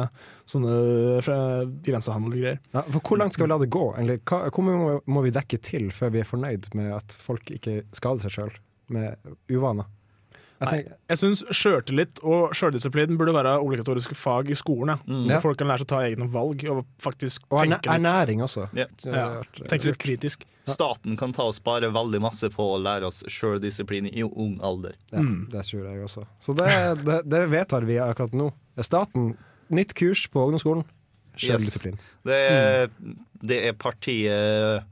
sånne 0.46 0.72
eh, 1.18 1.64
grensehandelgreier. 1.88 2.58
Ja, 2.74 2.82
for 2.82 3.00
hvor 3.00 3.18
langt 3.18 3.34
skal 3.36 3.46
vi 3.46 3.52
la 3.52 3.58
det 3.58 3.70
gå? 3.70 3.84
egentlig? 3.96 4.20
hva, 4.28 4.42
hvor 4.50 4.64
mye 4.68 4.78
må, 4.80 5.00
må 5.06 5.22
vi 5.26 5.30
dekke 5.34 5.60
til 5.62 5.90
før 5.90 6.10
vi 6.14 6.20
er 6.22 6.28
fornøyd 6.28 6.70
med 6.78 6.92
at 6.96 7.18
folk 7.20 7.50
ikke 7.50 7.82
skader 7.96 8.26
seg 8.26 8.36
sjøl 8.38 8.52
med 8.94 9.16
uvaner? 9.52 9.88
Jeg 10.58 10.66
Nei, 10.66 10.70
tenker, 10.74 10.94
jeg 11.12 11.18
syns 11.20 11.40
sjøltillit 11.54 12.20
og 12.26 12.54
sjøldisiplin 12.58 13.18
burde 13.18 13.30
være 13.36 13.52
obligatoriske 13.62 14.16
fag 14.18 14.48
i 14.50 14.56
skolen. 14.58 14.96
Ja. 14.96 14.98
Mm. 15.06 15.24
Så 15.28 15.30
Ja. 15.36 15.40
folk 15.44 15.58
kan 15.60 15.68
lære 15.70 15.78
seg 15.84 15.86
å 15.86 15.90
ta 15.92 16.00
egne 16.02 16.26
valg 16.32 16.64
og 16.72 16.80
faktisk 16.98 17.44
og 17.50 17.60
tenke 17.60 17.76
litt, 17.78 17.86
ernæring 17.94 18.42
også. 18.42 18.68
Ja. 18.74 18.86
Ja, 19.06 19.42
tenke 19.70 19.86
litt 19.92 19.98
kritisk. 20.02 20.42
Staten 20.68 21.16
kan 21.16 21.32
ta 21.32 21.46
og 21.48 21.54
spare 21.54 21.88
veldig 21.94 22.20
masse 22.20 22.50
på 22.52 22.66
å 22.74 22.82
lære 22.82 23.06
oss 23.06 23.22
sjøldisiplin 23.30 24.10
i 24.10 24.22
ung 24.26 24.58
alder. 24.60 24.94
Ja, 25.12 25.20
Mm. 25.22 25.46
Det 25.50 25.62
tror 25.64 25.84
jeg 25.86 26.02
også. 26.04 26.26
Så 26.40 26.54
det, 26.58 27.04
det, 27.04 27.22
det 27.30 27.48
vedtar 27.50 27.86
vi 27.86 27.96
akkurat 28.02 28.34
nå. 28.34 28.50
Staten, 28.80 29.36
nytt 29.70 29.94
kurs 29.94 30.26
på 30.28 30.42
ungdomsskolen. 30.42 30.84
Sjøldisiplin. 31.38 31.98
Det 32.26 32.90
mm. 33.00 33.16
det 33.46 33.64
er 33.68 33.72
partiet 33.78 34.82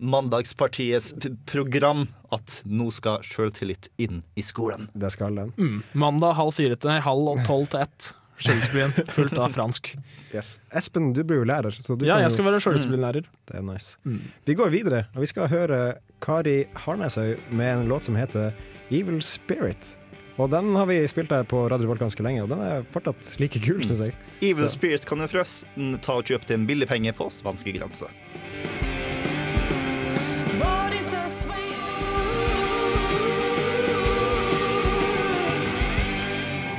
Mandagspartiets 0.00 1.14
program 1.46 2.06
at 2.32 2.60
nå 2.64 2.88
skal 2.94 3.24
sjøltillit 3.26 3.90
inn 4.00 4.22
i 4.38 4.42
skolen. 4.44 4.88
Det 4.96 5.10
skal 5.12 5.36
den. 5.36 5.52
Mm. 5.58 5.82
Mandag 5.92 6.38
halv 6.38 6.56
fire 6.56 6.78
til 6.80 6.92
nei, 6.92 7.00
halv 7.04 7.44
tolv 7.46 7.68
til 7.72 7.84
ett. 7.84 8.10
Sjøldisiplin 8.40 8.94
fullt 9.12 9.36
av 9.36 9.52
fransk. 9.52 9.92
Yes. 10.32 10.54
Espen, 10.72 11.10
du 11.12 11.20
blir 11.28 11.42
jo 11.42 11.48
lærer, 11.50 11.76
så 11.76 11.92
du 11.98 12.06
Ja, 12.06 12.16
kan 12.16 12.24
jeg 12.24 12.32
skal 12.38 12.46
være 12.48 12.60
sjøldisiplinlærer. 12.64 13.26
Det 13.50 13.58
er 13.58 13.64
nice. 13.66 13.98
Mm. 14.08 14.22
Vi 14.48 14.56
går 14.56 14.72
videre, 14.72 15.02
og 15.12 15.20
vi 15.26 15.28
skal 15.28 15.50
høre 15.52 15.80
Kari 16.24 16.62
Harnesøy 16.86 17.34
med 17.52 17.74
en 17.74 17.88
låt 17.90 18.08
som 18.08 18.16
heter 18.16 18.54
Evil 18.88 19.20
Spirit. 19.20 19.96
Og 20.40 20.48
den 20.48 20.72
har 20.72 20.86
vi 20.88 21.02
spilt 21.10 21.32
her 21.34 21.44
på 21.44 21.66
Radio 21.68 21.90
Volt 21.90 22.00
ganske 22.00 22.24
lenge, 22.24 22.46
og 22.46 22.48
den 22.54 22.62
er 22.64 22.86
fortsatt 22.94 23.34
like 23.42 23.60
kul, 23.60 23.82
syns 23.84 24.00
jeg. 24.06 24.16
Evil 24.40 24.70
Så. 24.70 24.78
Spirit 24.78 25.04
kan 25.04 25.20
du 25.20 25.28
forresten 25.28 25.98
ta 26.00 26.16
og 26.16 26.24
kjøpe 26.24 26.48
til 26.48 26.62
en 26.62 26.68
billig 26.70 26.88
penge 26.88 27.12
på 27.12 27.28
svenskegrensa. 27.34 28.08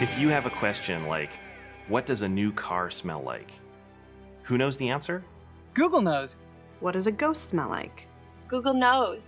If 0.01 0.17
you 0.17 0.29
have 0.29 0.47
a 0.47 0.49
question 0.49 1.05
like, 1.05 1.29
what 1.87 2.07
does 2.07 2.23
a 2.23 2.27
new 2.27 2.51
car 2.51 2.89
smell 2.89 3.21
like? 3.21 3.51
Who 4.41 4.57
knows 4.57 4.75
the 4.75 4.89
answer? 4.89 5.23
Google 5.75 6.01
knows. 6.01 6.37
What 6.79 6.93
does 6.93 7.05
a 7.05 7.11
ghost 7.11 7.49
smell 7.49 7.69
like? 7.69 8.07
Google 8.47 8.73
knows. 8.73 9.27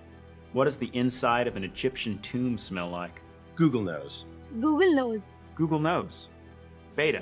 What 0.51 0.63
does 0.63 0.80
the 0.80 0.89
inside 0.94 1.46
of 1.46 1.58
an 1.58 1.63
Egyptian 1.63 2.18
tomb 2.24 2.58
smell 2.58 2.89
like? 2.89 3.22
Google 3.53 3.84
knows. 3.84 4.25
Google 4.60 4.96
knows. 4.96 5.30
Google 5.53 5.77
knows. 5.77 6.32
Beta. 6.96 7.22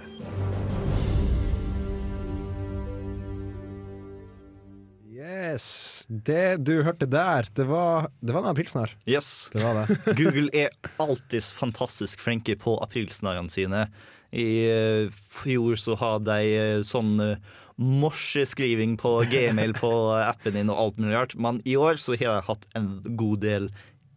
Yes. 5.41 6.05
Det 6.07 6.61
du 6.65 6.81
hørte 6.85 7.07
der, 7.09 7.47
det 7.57 7.65
var, 7.69 8.11
det 8.21 8.35
var 8.35 8.45
en 8.45 8.51
aprilsnarr. 8.53 8.93
Yes. 9.09 9.49
Det 9.53 9.63
var 9.63 9.81
det. 9.81 9.97
Google 10.19 10.49
er 10.53 10.69
alltid 11.01 11.43
fantastisk 11.55 12.21
flinke 12.21 12.55
på 12.61 12.77
aprilsnarrene 12.85 13.51
sine. 13.51 13.87
I 14.31 14.51
eh, 14.69 15.23
fjor 15.41 15.79
så 15.81 15.97
hadde 15.99 16.37
de 16.37 16.53
eh, 16.55 16.83
sånn 16.87 17.15
eh, 17.23 17.39
morseskriving 17.81 18.95
på 19.01 19.17
gmail 19.31 19.73
på 19.79 19.91
appen 20.21 20.55
din 20.55 20.69
og 20.71 20.83
alt 20.83 21.01
mulig 21.01 21.17
rart, 21.17 21.33
men 21.35 21.59
i 21.65 21.75
år 21.79 21.97
så 21.99 22.13
har 22.13 22.27
jeg 22.27 22.47
hatt 22.51 22.67
en 22.77 22.91
god 23.17 23.41
del 23.43 23.71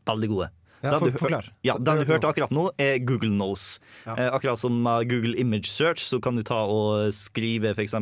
veldig 0.09 0.31
gode. 0.35 0.51
Ja, 0.85 0.99
for- 1.01 1.15
forklar. 1.19 1.47
Ja, 1.65 1.75
den 1.81 2.03
du 2.03 2.05
hørte 2.13 2.29
akkurat 2.29 2.53
nå, 2.53 2.67
er 2.79 2.99
Google 3.01 3.31
Knows. 3.33 3.81
Ja. 4.05 4.15
Eh, 4.21 4.29
akkurat 4.37 4.61
som 4.61 4.77
uh, 4.87 4.99
Google 5.09 5.33
Image 5.41 5.71
Search, 5.73 6.05
så 6.05 6.21
kan 6.23 6.37
du 6.37 6.43
ta 6.45 6.59
og 6.69 7.09
skrive 7.17 7.73
f.eks. 7.75 7.95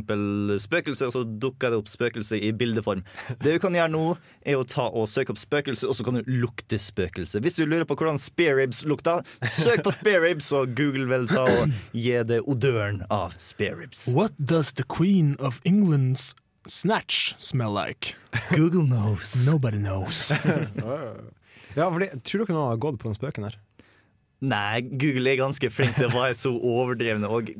spøkelse, 0.66 1.06
og 1.06 1.14
så 1.14 1.22
dukker 1.24 1.70
det 1.70 1.78
opp 1.78 1.88
spøkelse 1.92 2.40
i 2.42 2.50
bildeform. 2.52 3.04
Det 3.42 3.54
du 3.54 3.58
kan 3.62 3.78
gjøre 3.78 3.92
nå, 3.94 4.04
er 4.44 4.58
å 4.58 4.66
ta 4.66 4.88
og 4.90 5.06
søke 5.08 5.30
opp 5.36 5.38
spøkelse, 5.40 5.86
og 5.88 5.94
så 5.98 6.04
kan 6.08 6.18
du 6.18 6.26
lukte 6.26 6.78
spøkelse. 6.82 7.40
Hvis 7.44 7.56
du 7.60 7.64
lurer 7.70 7.86
på 7.86 7.94
hvordan 8.00 8.18
spareribs 8.18 8.82
lukter, 8.90 9.22
søk 9.46 9.84
på 9.86 9.94
spareribs, 9.94 10.50
og 10.52 10.74
Google 10.76 11.06
vil 11.12 11.28
ta 11.30 11.46
og 11.46 11.72
gi 11.94 12.18
deg 12.26 12.42
odøren 12.50 13.04
av 13.14 13.36
spareribs. 13.38 14.08
What 14.14 14.32
does 14.42 14.72
the 14.74 14.84
queen 14.84 15.36
of 15.38 15.60
England's 15.64 16.32
snatch 16.66 17.34
smell 17.38 17.72
like? 17.72 18.14
Google 18.50 18.84
knows. 18.86 19.46
Nobody 19.46 19.78
knows. 19.78 20.32
Ja, 21.76 21.88
fordi, 21.92 22.08
tror 22.26 22.44
dere 22.44 22.56
noen 22.56 22.70
har 22.72 22.80
gått 22.82 22.98
på 23.02 23.08
den 23.10 23.16
spøken 23.18 23.46
her? 23.48 23.58
Nei, 24.42 24.80
Google 24.82 25.30
er 25.32 25.38
ganske 25.38 25.70
flink 25.70 25.94
til 25.98 26.08
å 26.08 26.14
være 26.16 26.34
så 26.34 26.50
overdrevne. 26.56 27.28
Og 27.30 27.52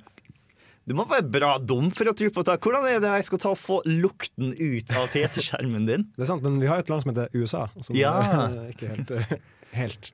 du 0.83 0.97
må 0.99 1.04
være 1.07 1.28
bra 1.31 1.52
dum 1.62 1.92
for 1.95 2.11
å 2.11 2.14
tro 2.19 2.26
på 2.35 2.42
det. 2.49 2.57
Hvordan 2.64 2.88
er 2.90 3.02
det 3.04 3.12
jeg 3.21 3.28
skal 3.28 3.42
ta 3.45 3.52
og 3.54 3.61
få 3.61 3.76
lukten 3.87 4.50
ut 4.59 4.90
av 4.99 5.07
PC-skjermen 5.12 5.87
din? 5.87 6.09
Det 6.16 6.25
er 6.26 6.33
sant, 6.33 6.42
men 6.42 6.59
vi 6.62 6.66
har 6.71 6.81
jo 6.81 6.87
et 6.87 6.90
land 6.90 7.04
som 7.04 7.12
heter 7.12 7.31
USA, 7.38 7.69
som 7.81 7.95
Ja. 7.97 8.16
er 8.49 8.73
ikke 8.75 8.90
helt, 8.90 9.12
eh, 9.14 9.37
helt 9.78 10.11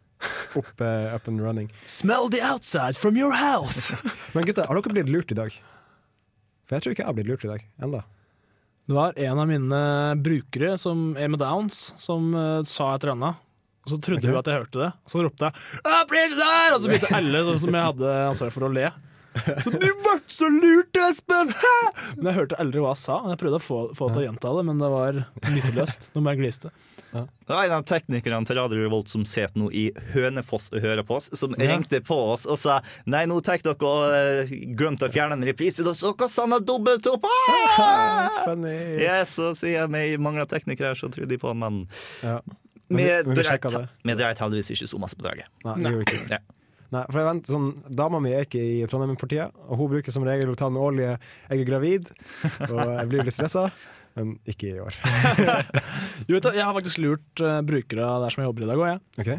opp, 0.59 0.75
eh, 0.81 1.15
up 1.15 1.27
and 1.29 1.41
running. 1.41 1.71
Smell 1.87 2.29
the 2.29 2.43
outside 2.43 2.97
from 3.01 3.17
your 3.17 3.33
house! 3.33 3.95
Men 4.35 4.45
gutta, 4.45 4.67
har 4.69 4.75
dere 4.77 4.93
blitt 4.93 5.09
lurt 5.09 5.33
i 5.33 5.39
dag? 5.39 5.57
For 6.69 6.77
jeg 6.77 6.83
tror 6.85 6.93
ikke 6.93 7.05
jeg 7.07 7.09
har 7.09 7.17
blitt 7.17 7.31
lurt 7.33 7.45
i 7.49 7.49
dag 7.49 7.65
enda. 7.81 8.05
Det 8.89 8.97
var 8.97 9.17
en 9.17 9.39
av 9.41 9.49
mine 9.49 9.81
brukere 10.21 10.77
som 10.81 11.17
er 11.17 11.29
med 11.29 11.41
downs, 11.41 11.95
som 12.01 12.35
uh, 12.35 12.61
sa 12.63 12.95
et 12.95 13.05
eller 13.05 13.17
annet. 13.17 13.37
Og 13.89 13.95
så 13.95 14.01
trodde 14.05 14.21
okay. 14.21 14.35
hun 14.35 14.41
at 14.43 14.51
jeg 14.51 14.61
hørte 14.61 14.81
det, 14.83 14.89
og 14.93 15.13
så 15.13 15.25
ropte 15.25 15.49
jeg 15.49 15.85
«Ah, 15.89 16.03
blir 16.11 16.27
det 16.29 16.41
der? 16.43 16.75
Og 16.75 16.81
så 16.83 16.91
begynte 16.91 17.13
alle 17.17 17.45
sånn 17.47 17.61
som 17.63 17.79
jeg 17.79 17.87
hadde 17.89 18.17
ansvar 18.29 18.53
for 18.53 18.69
å 18.69 18.73
le. 18.75 18.91
Så 19.63 19.71
du 19.71 19.87
ble 19.87 20.15
så 20.29 20.49
lurt, 20.51 20.99
Espen! 21.09 21.53
Hæ? 21.55 21.75
Men 22.19 22.31
jeg 22.33 22.39
hørte 22.41 22.59
aldri 22.61 22.83
hva 22.83 22.93
jeg 22.93 23.03
sa. 23.07 23.19
Jeg 23.33 23.41
prøvde 23.41 23.61
å 23.61 23.65
få, 23.65 23.81
få 23.97 24.11
til 24.13 24.25
å 24.25 24.27
gjenta 24.27 24.53
det, 24.59 24.65
men 24.67 24.83
det 24.83 24.93
var 24.93 25.21
nytteløst. 25.47 26.09
Nå 26.15 26.25
må 26.25 26.35
jeg 26.35 26.43
gliste. 26.43 26.73
Det 27.13 27.55
var 27.55 27.65
en 27.65 27.79
av 27.79 27.85
teknikerne 27.89 28.45
til 28.45 28.59
Radio 28.59 28.83
Revolt 28.83 29.09
som 29.09 29.23
sitter 29.25 29.57
nå 29.57 29.71
i 29.73 29.87
Hønefoss 30.13 30.69
og 30.75 30.83
hører 30.85 31.07
på 31.09 31.17
oss, 31.17 31.31
som 31.41 31.55
Ja. 31.57 31.71
ringte 31.73 32.03
på 32.05 32.19
oss 32.35 32.45
og 32.45 32.59
sa 32.61 32.83
Nei, 33.07 33.25
nå 33.25 33.41
tar 33.41 33.63
dere 33.65 33.73
og 33.73 34.13
uh, 34.13 34.53
glemte 34.77 35.09
å 35.09 35.13
fjerne 35.13 35.39
en 35.39 35.47
reprise, 35.49 35.83
da 35.87 35.95
så 35.97 36.13
dere 36.13 36.29
sanna 36.29 36.59
dobbelt 36.61 37.09
opp! 37.09 37.25
Ah! 37.81 38.45
Funny. 38.45 39.01
Yes, 39.01 39.39
så 39.39 39.55
sier 39.57 39.81
jeg 39.81 39.93
vi 39.95 40.21
mangler 40.21 40.45
teknikere, 40.45 40.93
så 40.99 41.09
trodde 41.09 41.33
de 41.33 41.41
på 41.41 41.55
en 41.55 41.59
men 41.65 41.81
Ja. 42.23 42.43
Vi 42.89 43.09
Men 44.09 44.17
dreit 44.17 44.41
heldigvis 44.41 44.73
ikke 44.75 44.89
så 44.89 45.01
masse 45.01 45.19
på 45.19 45.27
draget. 45.27 45.51
Nei, 45.67 45.77
Nei. 45.85 45.93
ikke 46.03 46.23
det. 46.29 46.39
Ja. 46.39 46.59
Nei, 46.95 47.03
for 47.11 47.21
jeg 47.21 47.29
vent, 47.29 47.51
sånn, 47.53 47.69
Dama 47.93 48.21
mi 48.25 48.33
er 48.33 48.47
ikke 48.47 48.63
i 48.65 48.81
Trondheim 48.89 49.19
for 49.21 49.29
tida, 49.29 49.51
og 49.69 49.77
hun 49.77 49.91
bruker 49.93 50.15
som 50.15 50.25
regel 50.25 50.55
å 50.55 50.57
ta 50.57 50.71
den 50.71 50.81
årlige 50.81 51.19
'jeg 51.19 51.61
er 51.61 51.69
gravid', 51.69 52.09
og 52.65 52.81
jeg 52.81 53.09
blir 53.11 53.25
litt 53.29 53.37
stressa, 53.37 53.67
men 54.17 54.39
ikke 54.49 54.73
i 54.73 54.81
år. 54.81 54.97
Jo, 56.29 56.39
vet 56.39 56.49
du, 56.49 56.51
jeg 56.57 56.65
har 56.65 56.73
faktisk 56.73 56.99
lurt 57.05 57.45
uh, 57.45 57.61
brukere 57.61 58.09
der 58.25 58.33
som 58.33 58.41
jeg 58.41 58.49
jobber 58.49 58.65
i 58.65 58.71
dag 58.71 58.81
òg, 58.81 58.89
jeg. 58.89 59.01
Okay. 59.21 59.39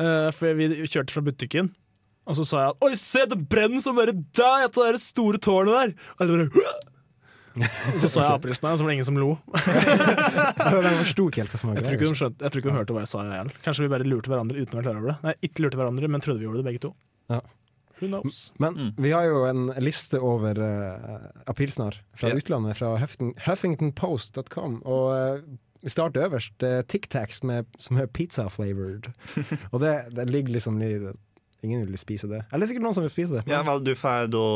Uh, 0.00 0.30
for 0.32 0.56
vi 0.56 0.70
kjørte 0.88 1.12
fra 1.12 1.24
butikken, 1.28 1.68
og 2.24 2.38
så 2.40 2.46
sa 2.48 2.64
jeg 2.64 2.72
at 2.72 2.88
'oi, 2.88 2.94
se, 2.96 3.26
det 3.28 3.48
brenner 3.52 3.84
som 3.84 3.98
bare 4.00 4.16
der, 4.16 4.64
etter 4.64 4.96
det 4.96 5.04
store 5.04 5.36
tårnet 5.36 5.76
der'. 5.76 5.94
Og 6.16 6.24
alle 6.24 6.48
bare 6.48 6.72
så 8.02 8.08
sa 8.08 8.24
jeg 8.24 8.36
aprilsen 8.38 8.68
og 8.70 8.78
så 8.80 8.84
var 8.84 8.92
det 8.92 8.98
ingen 8.98 9.08
som 9.08 9.18
lo. 9.20 9.30
De 9.52 10.92
forsto 11.02 11.26
ikke 11.28 11.42
helt 11.42 11.54
hva 11.54 11.60
som 11.60 11.72
var 11.72 11.80
Jeg 11.80 11.86
tror 11.86 11.96
ikke 11.96 12.04
de, 12.04 12.10
greia. 12.10 12.20
skjønte, 12.22 12.44
jeg 12.44 12.54
tror 12.54 12.62
ikke 12.62 12.70
de 12.70 12.76
hørte 12.78 12.96
hva 12.96 13.02
jeg 13.04 13.10
sa. 13.12 13.24
Jeg. 13.28 13.56
Kanskje 13.64 13.86
vi 13.86 13.90
bare 13.92 14.06
lurte 14.08 14.32
hverandre 14.32 14.62
uten 14.62 14.76
å 14.76 14.80
være 14.80 14.86
klar 14.88 15.00
over 15.00 15.10
det. 15.12 15.16
Nei, 15.26 15.34
ikke 15.48 15.66
lurte 15.66 15.80
hverandre, 15.80 16.12
men 16.14 16.24
trodde 16.24 16.42
vi 16.42 16.48
gjorde 16.48 16.62
det 16.62 16.68
begge 16.70 16.84
to. 16.86 16.92
Ja. 17.32 17.40
Who 18.02 18.08
knows? 18.08 18.38
Men 18.58 18.94
vi 18.98 19.12
har 19.14 19.28
jo 19.28 19.44
en 19.46 19.66
liste 19.84 20.18
over 20.18 20.58
uh, 20.58 21.28
aprilsnarr 21.50 22.00
fra 22.18 22.32
yeah. 22.32 22.40
utlandet, 22.40 22.80
fra 22.80 22.96
huffingtonpost.com. 23.46 24.80
Og 24.82 25.04
uh, 25.12 25.60
vi 25.82 25.90
starter 25.92 26.26
øverst. 26.26 26.54
Det 26.62 26.72
er 26.78 26.82
Tic 26.82 27.06
Tacs 27.10 27.42
med- 27.46 27.66
som 27.78 27.98
er 27.98 28.06
pizza-flavored. 28.06 29.12
og 29.72 29.80
det, 29.84 29.94
det 30.16 30.30
ligger 30.30 30.58
liksom 30.58 30.82
i. 30.82 30.96
Ingen 31.62 31.84
vil 31.86 31.98
spise 32.00 32.26
det. 32.30 32.42
Eller 32.50 32.66
sikkert 32.66 32.82
noen 32.82 32.96
som 32.96 33.04
vil 33.06 33.12
spise 33.14 33.38
det. 33.38 33.44
Ja 33.50 33.60
vel, 33.66 33.82
du 33.86 33.92
får 33.98 34.30
da 34.32 34.46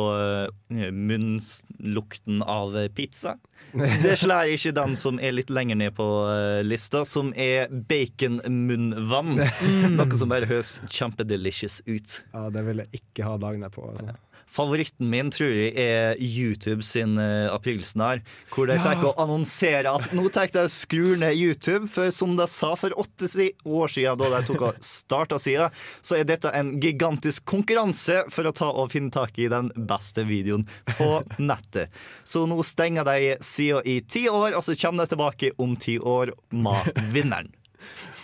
uh, 0.50 0.88
munnlukten 0.90 2.42
av 2.42 2.74
pizza. 2.96 3.36
Det 3.76 4.16
slår 4.18 4.52
ikke 4.54 4.72
den 4.76 4.96
som 4.98 5.20
er 5.22 5.34
litt 5.36 5.50
lenger 5.52 5.78
ned 5.78 5.94
på 5.96 6.04
eh, 6.30 6.60
lista, 6.64 7.02
som 7.08 7.32
er 7.36 7.68
baconmunnvann. 7.90 9.34
Noe 9.98 10.18
som 10.18 10.32
bare 10.32 10.48
høres 10.48 10.78
kjempedelicious 10.86 11.82
ut. 11.88 12.20
Ja, 12.32 12.46
det 12.54 12.62
vil 12.68 12.84
jeg 12.84 13.02
ikke 13.02 13.26
ha 13.26 13.36
dagen 13.42 13.66
derpå. 13.66 13.90
Altså. 13.90 14.16
Favoritten 14.46 15.10
min 15.10 15.30
tror 15.34 15.50
jeg 15.50 15.72
er 15.76 16.20
YouTube 16.22 16.84
sin 16.86 17.18
uh, 17.18 17.52
aprilsnarr, 17.52 18.22
hvor 18.54 18.70
de 18.70 18.76
tenker 18.80 19.10
å 19.10 19.16
annonsere 19.20 19.90
at 19.90 20.14
nå 20.16 20.28
tenker 20.32 20.54
de 20.60 20.62
å 20.68 20.72
skru 20.72 21.16
ned 21.20 21.36
YouTube, 21.36 21.90
for 21.92 22.12
som 22.14 22.36
de 22.38 22.46
sa 22.50 22.72
for 22.78 22.94
åtte 22.96 23.28
år 23.66 23.92
siden, 23.92 24.16
da 24.20 24.30
de 24.32 24.40
tok 24.48 24.64
og 24.68 24.80
starta 24.84 25.40
sida, 25.42 25.68
så 26.00 26.20
er 26.20 26.28
dette 26.28 26.52
en 26.56 26.76
gigantisk 26.80 27.44
konkurranse 27.48 28.22
for 28.32 28.48
å 28.48 28.54
ta 28.56 28.70
og 28.70 28.94
finne 28.94 29.12
tak 29.12 29.36
i 29.42 29.50
den 29.52 29.68
beste 29.76 30.24
videoen 30.28 30.64
på 30.96 31.10
nettet. 31.42 31.92
Så 32.24 32.46
nå 32.48 32.62
stenger 32.64 33.06
de 33.08 33.36
sida 33.44 33.82
i 33.84 34.00
ti 34.06 34.26
år, 34.30 34.56
og 34.56 34.64
så 34.64 34.78
kommer 34.78 35.04
de 35.04 35.14
tilbake 35.14 35.52
om 35.60 35.76
ti 35.76 35.98
år 35.98 36.32
med 36.54 36.92
vinneren. 37.14 37.52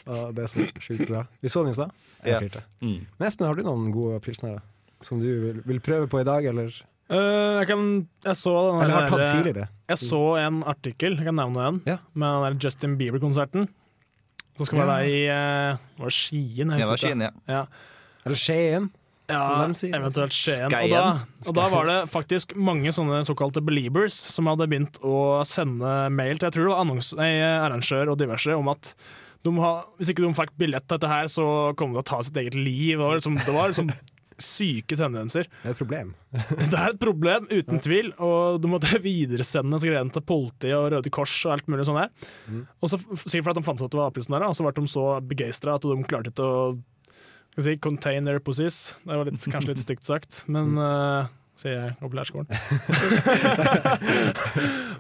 Ja, 0.07 0.31
det 0.35 0.47
er 0.47 0.51
så 0.51 0.67
sjukt 0.83 1.07
bra. 1.11 1.27
Vi 1.43 1.51
så 1.53 1.63
den 1.63 1.75
i 1.75 1.77
stad. 1.77 1.93
Ja. 2.25 2.39
Mm. 2.81 3.03
Men 3.19 3.27
Espen, 3.27 3.47
har 3.47 3.59
du 3.59 3.67
noen 3.67 3.91
gode 3.95 4.19
aprilsnarrer 4.19 4.63
som 5.03 5.21
du 5.21 5.29
vil, 5.29 5.61
vil 5.67 5.81
prøve 5.85 6.09
på 6.09 6.21
i 6.23 6.25
dag, 6.29 6.45
eller, 6.53 6.73
Uh, 7.13 7.59
jeg, 7.61 7.67
kan, 7.69 7.81
jeg 8.25 8.37
så 8.41 8.53
den 8.73 8.83
eller 8.87 8.95
har 8.95 9.09
tatt 9.11 9.19
der- 9.21 9.33
tidligere? 9.35 9.65
Jeg 9.91 9.99
så 10.01 10.21
en 10.41 10.63
artikkel, 10.65 11.17
jeg 11.19 11.27
kan 11.27 11.35
nevne 11.37 11.65
den, 11.67 11.81
Ja. 11.91 11.97
med 12.15 12.29
den 12.33 12.43
der 12.57 12.65
Justin 12.65 12.95
Bieber-konserten. 12.97 13.67
Som 14.57 14.65
skal 14.65 14.79
være 14.87 15.11
Ja. 15.11 15.11
i 15.11 15.73
uh, 15.73 15.79
Var 15.99 16.07
det 16.09 16.13
Skien? 16.17 16.71
Jeg 16.71 16.71
Ja, 16.71 16.77
det 16.79 16.89
var 16.89 16.97
ikke. 16.97 17.09
Skien, 17.11 17.21
ja. 17.21 17.31
Ja. 17.49 17.65
Eller 18.25 18.37
Skien? 18.41 18.91
Ja, 19.29 19.43
eventuelt 19.99 20.33
Skien. 20.33 20.65
Og 20.73 20.91
da, 20.91 21.03
og 21.49 21.55
da 21.55 21.69
var 21.69 21.85
det 21.91 21.99
faktisk 22.11 22.57
mange 22.57 22.89
sånne 22.93 23.21
såkalte 23.29 23.61
believers 23.65 24.13
som 24.15 24.47
hadde 24.47 24.67
begynt 24.71 24.97
å 25.05 25.45
sende 25.45 26.09
mail 26.11 26.39
til 26.39 26.47
jeg 26.49 26.53
tror 26.57 26.65
det 26.65 26.73
var 26.73 26.81
annons, 26.87 27.13
nei, 27.19 27.31
arrangør 27.43 28.13
og 28.13 28.19
diverse 28.19 28.57
om 28.57 28.69
at 28.73 28.95
de 29.45 29.51
ha, 29.61 29.83
hvis 29.99 30.09
ikke 30.15 30.23
de 30.25 30.33
fikk 30.39 30.57
billett 30.57 30.87
til 30.89 30.97
dette 30.97 31.09
her, 31.13 31.25
så 31.29 31.75
kom 31.77 31.93
de 31.93 32.01
til 32.01 32.05
å 32.05 32.09
ta 32.17 32.23
sitt 32.23 32.37
eget 32.41 32.55
liv. 32.55 33.01
Og 33.01 33.19
liksom, 33.19 33.37
det 33.45 33.53
var 33.53 33.69
liksom 33.69 33.91
syke 34.43 34.97
tendenser. 34.99 35.49
Det 35.63 35.71
er 35.71 35.75
et 35.75 35.81
problem. 35.81 36.15
Det 36.73 36.79
er 36.79 36.95
et 36.95 37.01
problem, 37.01 37.49
uten 37.51 37.83
tvil, 37.85 38.13
og 38.23 38.61
du 38.63 38.69
måtte 38.73 39.01
videresende 39.05 39.81
greiene 39.83 40.15
til 40.15 40.25
politiet 40.27 40.77
og 40.79 40.89
Røde 40.95 41.13
Kors 41.15 41.35
og 41.47 41.57
alt 41.57 41.69
mulig 41.73 41.87
sånn 41.89 42.01
her. 42.03 42.15
Og 42.81 42.93
så 42.93 43.01
Sikkert 43.23 43.49
fordi 43.49 43.61
de 43.61 43.67
fant 43.67 43.83
ut 43.83 43.87
at 43.87 43.93
det 43.95 44.01
var 44.01 44.41
der, 44.41 44.49
og 44.49 44.57
så 44.57 44.65
ble 44.67 44.75
de 44.77 44.91
så 44.91 45.05
begeistra 45.27 45.77
at 45.79 45.87
de 45.87 46.09
klarte 46.09 46.33
ikke 46.33 46.49
å 46.49 46.73
skal 47.53 47.67
si, 47.67 47.77
contain 47.85 48.25
their 48.25 48.41
pussies. 48.41 48.97
Det 49.05 49.13
var 49.13 49.29
litt, 49.29 49.45
kanskje 49.53 49.75
litt 49.75 49.83
stygt 49.83 50.09
sagt, 50.09 50.43
men 50.53 50.79
uh, 50.81 51.29
sier 51.61 51.77
jeg 51.77 51.97
oppe 51.99 52.13
på 52.15 52.19
lærerskolen. 52.19 52.49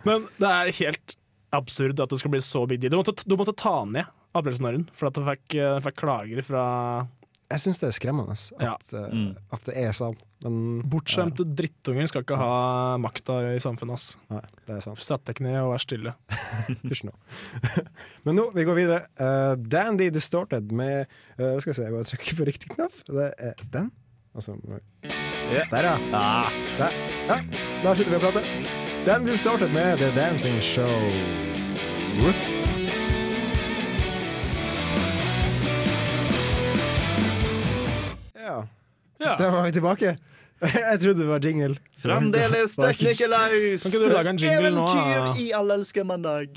men 0.08 0.28
det 0.36 0.50
er 0.50 0.74
helt 0.82 1.16
absurd 1.52 2.00
at 2.00 2.12
det 2.12 2.20
skal 2.20 2.32
bli 2.34 2.42
så 2.44 2.66
big 2.68 2.82
deal. 2.82 2.92
Du 2.92 3.00
måtte, 3.00 3.16
du 3.24 3.36
måtte 3.40 3.56
ta 3.56 3.82
ned 3.88 4.08
aprilsnarren, 4.36 4.86
for 4.96 5.08
at 5.10 5.16
du 5.16 5.24
fikk, 5.26 5.56
eh, 5.60 5.78
fikk 5.84 5.98
klager 6.00 6.40
fra 6.46 6.62
Jeg 7.52 7.60
syns 7.60 7.78
det 7.82 7.88
er 7.90 7.94
skremmende 7.96 8.32
at, 8.32 8.52
Ja. 8.64 8.74
eh, 8.96 9.08
Mm. 9.12 9.36
at 9.52 9.64
det 9.68 9.74
er 9.76 9.92
sånn. 9.92 10.16
Men 10.42 10.82
bortskjemte 10.90 11.44
drittunger 11.54 12.08
skal 12.10 12.24
ikke 12.24 12.36
ha 12.40 12.96
makta 12.98 13.36
i 13.54 13.58
samfunnet. 13.62 13.92
ass. 13.94 14.16
Nei, 14.30 14.40
det 14.66 14.76
er 14.76 14.80
sant. 14.80 14.98
Sett 15.04 15.24
deg 15.28 15.40
ned 15.44 15.58
og 15.60 15.74
vær 15.74 15.82
stille. 15.84 16.14
Hysj 16.88 17.04
nå. 17.06 17.12
Men 18.24 18.36
nå, 18.40 18.48
vi 18.56 18.64
går 18.64 18.74
videre. 18.80 19.00
Uh, 19.20 19.54
Dandy 19.60 20.08
Distorted 20.10 20.72
med 20.72 21.06
uh, 21.38 21.58
Skal 21.60 21.70
vi 21.70 21.76
se, 21.78 21.82
jeg 21.86 21.92
bare 21.92 22.08
trykker 22.10 22.38
på 22.40 22.48
riktig 22.48 22.72
knapp. 22.74 22.96
Det 23.06 23.28
er 23.38 23.54
den. 23.70 23.92
Altså, 24.34 24.56
yeah. 25.04 25.68
Der, 25.70 25.82
ja. 25.84 25.96
Ah, 26.16 26.48
Der. 26.78 26.94
ja. 27.28 27.36
Da 27.84 27.92
slutter 27.94 28.10
vi 28.10 28.18
å 28.18 28.24
prate. 28.24 28.42
Dandy 29.04 29.30
Distorted 29.34 29.70
med 29.74 29.98
The 30.00 30.10
Dancing 30.16 30.58
Show. 30.64 30.88
Ja, 32.22 32.32
Ja. 39.32 39.36
der 39.44 39.50
var 39.50 39.64
vi 39.64 39.72
tilbake. 39.72 40.16
Jeg 40.62 41.00
trodde 41.02 41.22
det 41.24 41.28
var 41.30 41.40
jingle. 41.42 41.76
Fremdeles 42.02 42.76
teknikerlaus! 42.76 43.82
Kan 43.88 44.02
du 44.04 44.08
lage 44.12 44.30
en 44.30 44.38
jingle 44.38 44.70
nå, 44.74 44.84
da? 44.86 45.04
Eventyr 45.16 45.40
i 45.42 45.46
allelske 45.56 46.04
mandag. 46.04 46.52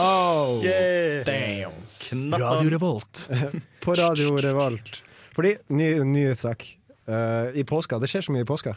Oh, 0.00 0.60
Yeah. 0.64 1.24
damn. 1.24 1.72
Knappen. 2.08 2.40
Radio 2.42 2.70
Revolt. 2.70 3.28
På 3.84 3.94
Radio 3.94 4.36
Revolt. 4.36 5.02
Fordi, 5.36 5.56
ny 5.68 5.94
nyhetssak. 6.04 6.66
Uh, 7.08 7.50
I 7.54 7.64
påska, 7.64 7.98
det 7.98 8.10
skjer 8.10 8.26
så 8.26 8.34
mye 8.34 8.44
i 8.44 8.48
påska. 8.48 8.74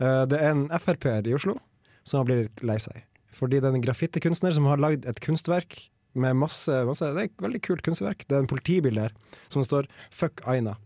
Uh, 0.00 0.24
det 0.30 0.38
er 0.40 0.52
en 0.54 0.66
Frp-er 0.80 1.26
i 1.28 1.34
Oslo 1.36 1.58
som 2.06 2.22
har 2.22 2.28
blitt 2.30 2.44
litt 2.46 2.62
lei 2.66 2.78
seg. 2.82 3.02
Fordi 3.36 3.60
det 3.60 3.68
er 3.68 3.76
en 3.76 3.84
graffitikunstner 3.84 4.54
som 4.56 4.66
har 4.70 4.80
lagd 4.80 5.04
et 5.08 5.20
kunstverk 5.22 5.76
med 6.18 6.34
masse, 6.40 6.72
masse 6.88 7.06
Det 7.14 7.22
er 7.22 7.28
et 7.28 7.42
veldig 7.44 7.60
kult 7.62 7.84
kunstverk. 7.86 8.24
Det 8.26 8.36
er 8.36 8.42
en 8.42 8.50
politibilde 8.50 9.04
her 9.08 9.12
som 9.48 9.62
står 9.64 9.86
'fuck 10.10 10.40
Aina'. 10.48 10.76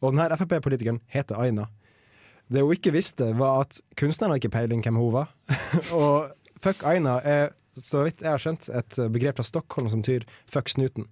Og 0.00 0.14
denne 0.14 0.36
Frp-politikeren 0.40 1.00
heter 1.12 1.38
Aina. 1.40 1.68
Det 2.50 2.62
hun 2.64 2.74
ikke 2.74 2.92
visste, 2.94 3.30
var 3.38 3.60
at 3.66 3.78
kunstneren 4.00 4.32
har 4.34 4.40
ikke 4.40 4.50
peiling 4.56 4.82
hvem 4.82 4.96
hun 4.98 5.12
var. 5.14 5.28
og 5.94 6.30
'fuck 6.60 6.82
Aina' 6.84 7.20
er, 7.24 7.52
så 7.78 8.02
vidt 8.04 8.20
jeg 8.24 8.30
har 8.30 8.42
skjønt, 8.42 8.68
et 8.68 8.98
begrep 9.12 9.36
fra 9.38 9.46
Stockholm 9.46 9.88
som 9.92 10.02
tyr 10.02 10.26
'fuck 10.50 10.68
snuten'. 10.72 11.06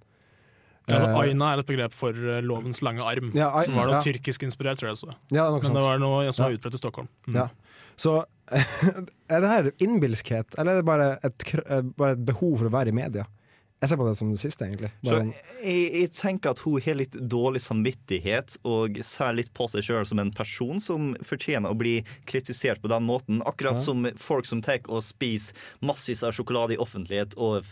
Ja, 0.88 0.94
altså, 0.96 1.08
Eh, 1.12 1.18
Aina 1.20 1.52
er 1.52 1.58
et 1.60 1.66
begrep 1.68 1.92
for 1.92 2.16
eh, 2.16 2.40
lovens 2.40 2.80
lange 2.82 3.02
arm, 3.04 3.30
Ja, 3.36 3.50
ai- 3.52 3.64
som 3.66 3.74
var 3.76 3.86
noe 3.90 3.98
ja. 3.98 4.00
tyrkisk-inspirert, 4.00 4.78
tror 4.80 4.88
jeg. 4.88 4.96
Så. 4.96 5.12
Ja, 5.30 5.50
noe 5.50 5.60
Men 5.60 5.74
det 5.74 5.82
var 5.84 5.98
noe 5.98 6.32
som 6.32 6.46
var 6.46 6.56
utbredt 6.56 6.74
i 6.74 6.78
Stockholm. 6.80 7.08
Mm. 7.28 7.34
Ja. 7.34 7.48
Så 7.96 8.24
er 9.28 9.40
det 9.44 9.48
her 9.52 9.70
innbilskhet, 9.84 10.56
eller 10.58 10.72
er 10.72 10.76
det 10.80 10.86
bare 10.88 11.08
et, 11.22 11.44
eh, 11.66 11.82
bare 11.82 12.12
et 12.16 12.24
behov 12.24 12.56
for 12.58 12.70
å 12.70 12.72
være 12.72 12.88
i 12.88 12.96
media? 12.96 13.26
Jeg 13.80 13.90
ser 13.92 13.96
på 14.00 14.06
det 14.08 14.16
som 14.18 14.30
det 14.32 14.40
siste, 14.42 14.66
egentlig. 14.66 14.88
Så 15.06 15.18
jeg, 15.62 15.82
jeg 15.94 16.08
tenker 16.18 16.50
at 16.50 16.58
hun 16.64 16.80
har 16.82 16.96
litt 16.98 17.12
dårlig 17.30 17.60
samvittighet 17.62 18.56
og 18.66 18.96
ser 19.06 19.36
litt 19.38 19.52
på 19.54 19.68
seg 19.70 19.84
sjøl 19.86 20.06
som 20.10 20.18
en 20.18 20.32
person 20.34 20.80
som 20.82 21.12
fortjener 21.22 21.70
å 21.70 21.76
bli 21.78 22.00
kritisert 22.26 22.82
på 22.82 22.90
den 22.90 23.06
måten. 23.06 23.38
Akkurat 23.46 23.78
Ja. 23.78 23.84
som 23.84 24.08
folk 24.18 24.46
som 24.50 24.60
tar 24.66 24.80
og 24.88 25.04
spiser 25.06 25.54
massevis 25.80 26.24
av 26.26 26.34
sjokolade 26.34 26.74
i 26.74 26.80
offentlighet 26.82 27.36
og 27.38 27.62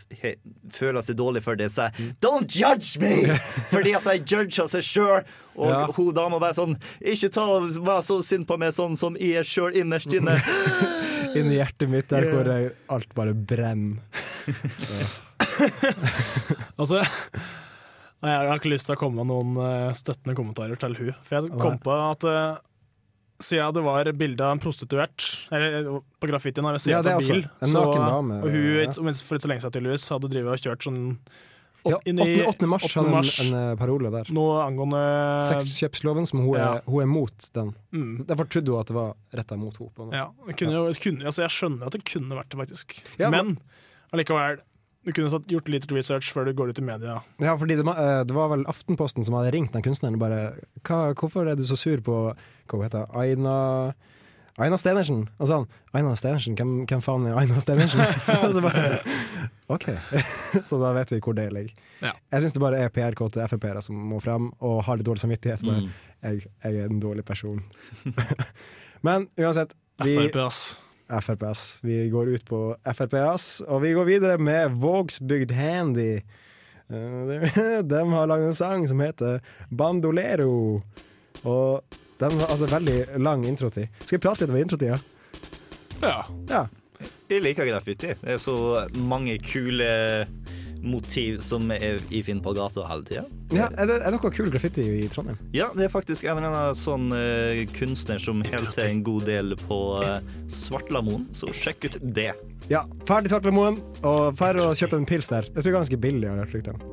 føler 0.71 1.03
seg 1.03 1.17
dårlig 1.19 1.43
for 1.43 1.57
det, 1.59 1.73
sier 1.75 1.91
Mm. 1.99 2.15
'don't 2.23 2.55
judge 2.55 3.01
me!' 3.03 3.35
Fordi 3.75 3.95
at 3.97 4.05
de 4.05 4.19
judger 4.23 4.69
seg 4.69 4.83
sjøl. 4.87 5.25
Og 5.57 5.69
Ja. 5.71 5.87
hun 5.91 6.15
dama 6.15 6.39
bare 6.39 6.55
sånn 6.55 6.79
'ikke 7.03 7.33
ta 7.33 7.43
og 7.51 7.63
vær 7.83 8.03
så 8.07 8.23
sint 8.23 8.47
på 8.47 8.57
meg 8.57 8.73
sånn 8.75 8.97
som 8.97 9.17
jeg 9.17 9.35
er 9.39 9.43
sjøl 9.43 9.75
innerst 9.75 10.13
inne'. 10.15 10.39
inni 11.37 11.57
hjertet 11.59 11.89
mitt, 11.91 12.07
der 12.09 12.23
hvor 12.31 12.73
alt 12.95 13.13
bare 13.15 13.35
brenner. 13.35 13.99
Altså, 16.81 17.01
nei, 18.23 18.31
jeg 18.33 18.49
har 18.51 18.59
ikke 18.61 18.73
lyst 18.73 18.89
til 18.89 18.97
å 18.97 19.01
komme 19.01 19.23
med 19.25 19.31
noen 19.33 19.59
eh, 19.61 19.93
støttende 19.97 20.37
kommentarer 20.39 20.81
til 20.81 20.97
hun 20.99 21.13
For 21.27 21.39
jeg 21.39 21.53
kom 21.61 21.79
på 21.83 21.95
at 21.97 22.27
uh, 22.29 22.59
siden 23.43 23.75
det 23.77 23.83
var 23.85 24.13
bilde 24.17 24.45
av 24.45 24.55
en 24.57 24.63
prostituert 24.63 25.27
eller, 25.53 25.75
eh, 25.83 25.99
på 26.21 26.31
graffitien 26.31 26.65
ved 26.65 26.81
siden 26.81 26.97
Ja, 26.97 27.03
av 27.03 27.21
også. 27.21 27.37
bil, 27.37 27.49
En 27.61 27.73
så, 27.75 27.85
dame, 28.01 28.39
og 28.43 28.49
hun 28.49 28.65
ja. 28.81 28.93
for 28.97 29.37
ikke 29.37 29.45
så 29.45 29.53
lenge 29.53 29.65
siden 29.65 29.77
tydeligvis 29.77 30.09
hadde 30.15 30.33
drevet 30.33 30.57
og 30.57 30.65
kjørt 30.65 30.89
sånn 30.89 31.03
Ja, 31.87 32.01
8. 32.01 32.47
8. 32.51 32.67
mars 32.67 32.87
hadde 32.97 33.13
en, 33.45 33.59
en 33.61 33.77
parole 33.79 34.11
der. 34.11 34.31
noe 34.35 34.57
angående 34.65 35.03
Sexkjøpsloven, 35.47 36.27
som 36.27 36.41
hun 36.43 36.57
er, 36.59 36.81
hun 36.89 37.05
er 37.05 37.11
mot 37.11 37.51
den. 37.55 37.75
mm, 37.95 38.15
Derfor 38.27 38.49
trodde 38.51 38.73
hun 38.75 38.81
at 38.81 38.91
det 38.91 38.97
var 38.97 39.13
retta 39.39 39.59
mot 39.61 39.77
henne. 39.79 40.09
ja, 40.17 40.25
kunne, 40.59 40.73
ja. 40.75 40.97
kunne, 41.05 41.29
altså 41.31 41.45
Jeg 41.45 41.55
skjønner 41.55 41.87
at 41.87 41.95
det 41.95 42.03
kunne 42.09 42.41
vært 42.41 42.51
det, 42.51 42.59
faktisk. 42.65 42.97
Ja, 43.21 43.31
men 43.31 43.55
allikevel, 44.11 44.65
du 45.07 45.13
kunne 45.15 45.31
gjort 45.47 45.69
litt 45.71 45.87
research 45.95 46.33
før 46.35 46.49
du 46.49 46.53
går 46.59 46.73
ut 46.75 46.79
i 46.83 46.85
media. 46.85 47.21
Ja, 47.41 47.55
fordi 47.57 47.77
det, 47.79 47.87
eh, 47.87 48.25
det 48.27 48.35
var 48.35 48.51
vel 48.53 48.65
Aftenposten 48.67 49.25
som 49.25 49.37
hadde 49.39 49.53
ringt 49.55 49.73
den 49.73 49.83
kunstneren 49.87 50.19
og 50.19 50.21
bare 50.21 50.53
'Hvorfor 51.15 51.47
er 51.49 51.55
du 51.57 51.63
så 51.65 51.77
sur 51.79 51.99
på 52.03 52.35
Hva 52.69 52.83
heter 52.83 53.07
Aina 53.15 53.95
Aina 54.59 54.77
Stenersen? 54.77 55.29
Og 55.39 55.49
sånn, 55.49 55.67
Aina 55.95 56.15
Stenersen, 56.17 56.57
hvem, 56.57 56.87
hvem 56.87 57.03
faen 57.05 57.27
er 57.27 57.37
Aina 57.37 57.61
Stenersen? 57.61 58.01
Og 58.49 58.55
så 58.55 58.61
bare, 58.65 59.01
OK, 59.69 59.85
så 60.65 60.79
da 60.81 60.93
vet 60.97 61.11
vi 61.13 61.21
hvor 61.21 61.35
det 61.35 61.53
ligger. 61.53 61.75
Ja. 62.01 62.13
Jeg 62.33 62.41
syns 62.43 62.53
det 62.55 62.61
bare 62.63 62.79
er 62.81 62.89
PR-kåte 62.89 63.47
Frp-ere 63.49 63.83
som 63.83 63.95
må 63.97 64.19
frem 64.21 64.51
og 64.61 64.83
har 64.85 64.97
litt 64.97 65.07
dårlig 65.07 65.21
samvittighet. 65.21 65.63
Bare, 65.63 65.83
Mm. 65.83 65.91
jeg, 66.23 66.47
jeg 66.65 66.75
er 66.77 66.87
en 66.89 67.01
dårlig 67.01 67.25
person. 67.25 67.63
Men 69.03 69.29
uansett, 69.39 69.75
vi, 70.03 70.17
Frp, 70.17 70.37
ass. 70.47 70.77
Frp, 71.09 71.43
ass. 71.43 71.79
Vi 71.83 72.09
går 72.11 72.29
ut 72.35 72.45
på 72.49 72.61
FrPS. 72.85 73.63
Og 73.69 73.83
vi 73.83 73.93
går 73.97 74.09
videre 74.09 74.39
med 74.39 74.79
Vågsbygd 74.83 75.53
Handy. 75.55 76.17
Eh, 76.89 77.83
De 77.91 78.03
har 78.13 78.27
lagd 78.27 78.49
en 78.49 78.55
sang 78.59 78.89
som 78.89 79.01
heter 79.05 79.41
Bandolero. 79.71 80.83
Og 81.47 81.99
den 82.19 82.41
hadde 82.41 82.73
veldig 82.73 82.99
lang 83.21 83.45
introtid. 83.47 83.89
Skal 84.03 84.19
vi 84.19 84.25
prate 84.25 84.45
litt 84.47 84.55
om 84.55 84.61
introtida? 84.61 84.99
Ja. 86.03 86.19
Ja. 86.51 86.67
Jeg 87.29 87.43
liker 87.45 87.69
graffiti. 87.69 88.15
Det 88.23 88.37
er 88.37 88.41
så 88.41 88.57
mange 88.97 89.37
kule 89.45 89.89
motiv 90.83 91.41
som 91.45 91.71
er 91.75 92.01
i 92.11 92.23
Finn 92.27 92.41
på 92.43 92.53
gata 92.57 92.87
hele 92.91 93.05
tida. 93.07 93.25
ja 93.55 93.69
er, 93.73 93.87
det, 93.89 93.97
er 94.01 94.11
det 94.11 94.19
noe 94.19 94.33
kul 94.35 94.51
graffiti 94.53 94.85
i 95.01 95.09
Trondheim? 95.13 95.39
Ja, 95.57 95.71
det 95.77 95.87
er 95.87 95.93
faktisk 95.93 96.27
en 96.27 96.39
eller 96.39 96.51
annen 96.51 96.79
sånn 96.79 97.11
uh, 97.15 97.63
kunstner 97.77 98.19
som 98.23 98.43
helt 98.47 98.73
til 98.77 98.85
en 98.87 99.03
god 99.07 99.27
del 99.31 99.57
på 99.67 99.81
uh, 100.03 100.19
Svartlamoen, 100.53 101.29
så 101.37 101.51
sjekk 101.55 101.89
ut 101.89 102.01
det. 102.17 102.33
Ja, 102.73 102.85
ferdig 103.09 103.31
Svartlamoen, 103.33 103.81
og 104.03 104.37
ferdig 104.39 104.67
å 104.67 104.75
kjøpe 104.77 105.01
en 105.01 105.09
pils 105.09 105.31
der. 105.33 105.49
Jeg 105.53 105.61
tror 105.61 105.71
det 105.71 105.75
er 105.75 105.81
ganske 105.81 106.03
billig. 106.07 106.29
har 106.31 106.37
jeg 106.45 106.65
hørt. 106.67 106.87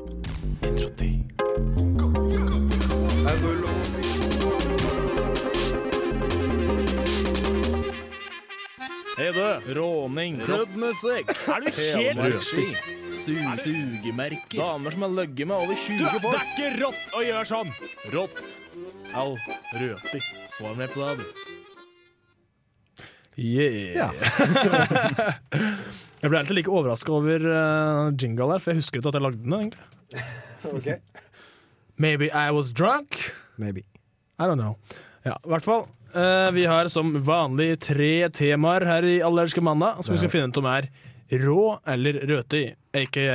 Hei 9.14 9.30
du, 9.30 9.74
råning, 9.78 10.42
klubbmusikk, 10.42 11.30
er 11.48 11.62
du 11.62 11.70
helt 11.78 12.20
røti? 12.20 13.03
Sugemerker, 13.24 14.58
damer 14.58 14.92
som 14.92 15.02
har 15.06 15.12
ligget 15.16 15.48
med 15.48 15.56
over 15.56 15.76
20 15.76 16.08
folk. 16.20 16.24
Det 16.24 16.40
er 16.40 16.48
ikke 16.50 16.72
rått 16.82 17.14
å 17.16 17.22
gjøre 17.24 17.44
sånn! 17.48 17.70
Rått. 18.12 18.58
Au, 19.16 19.38
røti. 19.80 20.20
Svar 20.52 20.74
meg 20.76 20.92
på 20.92 21.06
det, 21.08 21.22
du. 21.22 21.54
Yeah. 23.40 23.96
Ja. 23.96 24.10
jeg 26.22 26.30
ble 26.30 26.42
alltid 26.42 26.58
like 26.58 26.70
overraska 26.70 27.16
over 27.16 27.48
uh, 27.48 28.12
jingle 28.12 28.52
her, 28.52 28.62
for 28.62 28.74
jeg 28.74 28.84
husker 28.84 29.00
ikke 29.00 29.14
at 29.14 29.18
jeg 29.18 29.26
lagde 29.26 29.42
den. 29.46 29.72
egentlig 30.74 31.00
Maybe 32.04 32.28
I 32.28 32.52
was 32.52 32.74
drunk. 32.76 33.32
Maybe. 33.58 33.86
I 34.38 34.50
don't 34.50 34.60
know. 34.60 34.76
Ja, 35.24 35.40
i 35.40 35.54
hvert 35.56 35.64
fall. 35.66 35.88
Uh, 36.12 36.52
vi 36.54 36.68
har 36.70 36.92
som 36.92 37.16
vanlig 37.26 37.80
tre 37.88 38.28
temaer 38.36 38.86
her 38.86 39.08
i 39.08 39.18
Allerske 39.26 39.64
mandag, 39.64 40.04
som 40.04 40.14
vi 40.14 40.20
skal 40.22 40.34
finne 40.34 40.52
ut 40.52 40.60
om 40.60 40.68
er 40.70 40.92
rå 41.42 41.80
eller 41.90 42.20
røti, 42.30 42.66
aka 42.94 43.28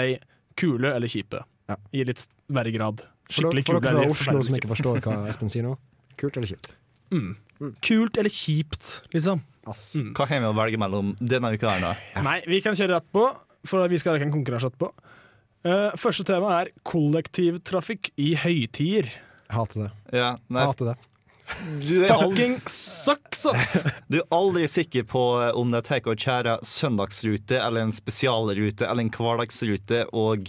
kule 0.59 0.93
eller 0.95 1.11
kjipe. 1.11 1.43
Ja. 1.69 1.77
I 1.93 2.05
litt 2.09 2.25
verre 2.49 2.73
grad. 2.75 3.05
Skikkelig 3.29 3.67
for 3.67 3.85
dere 3.85 4.07
fra 4.09 4.15
Oslo 4.15 4.45
som 4.47 4.57
ikke 4.57 4.71
forstår 4.73 5.03
hva 5.05 5.19
Espen 5.31 5.53
sier 5.53 5.67
nå. 5.67 5.75
Kult 6.19 6.39
eller 6.41 6.51
kjipt? 6.51 6.73
Mm. 7.15 7.35
Kult 7.85 8.19
eller 8.21 8.33
kjipt, 8.33 9.03
liksom. 9.15 9.43
Ass. 9.69 9.91
Hva 10.17 10.27
har 10.31 10.41
vi 10.41 10.49
å 10.49 10.57
velge 10.57 10.81
mellom 10.81 11.13
denne 11.21 11.53
uka 11.53 11.75
her, 11.75 11.85
da? 11.85 12.23
Nei, 12.25 12.39
vi 12.49 12.63
kan 12.65 12.77
kjøre 12.79 12.97
rett 12.97 13.09
på, 13.13 13.27
for 13.69 13.91
vi 13.93 14.01
skal 14.01 14.17
ha 14.17 14.25
en 14.25 14.33
konkurranse 14.33 14.71
etterpå. 14.71 14.91
Uh, 15.67 15.91
første 15.99 16.25
tema 16.25 16.55
er 16.61 16.71
kollektivtrafikk 16.87 18.13
i 18.23 18.33
høytider. 18.39 19.11
Hater 19.53 19.87
det. 19.87 19.91
Ja, 20.17 20.31
nei, 20.49 20.65
Hater 20.71 20.93
det. 20.93 20.97
Du, 21.81 22.05
er 22.05 22.13
Fucking 22.13 22.59
sucks, 22.71 23.47
ass! 23.49 23.79
du 24.11 24.21
er 24.21 24.27
aldri 24.35 24.67
sikker 24.71 25.07
på 25.09 25.23
eh, 25.43 25.55
om 25.59 25.73
det 25.75 25.85
tar 25.89 26.05
og 26.09 26.21
kjærer 26.21 26.63
søndagsrute 26.67 27.59
eller 27.61 27.87
en 27.87 27.95
spesialrute 27.95 28.87
eller 28.87 29.07
en 29.07 29.13
hverdagsrute, 29.15 30.05
og 30.13 30.49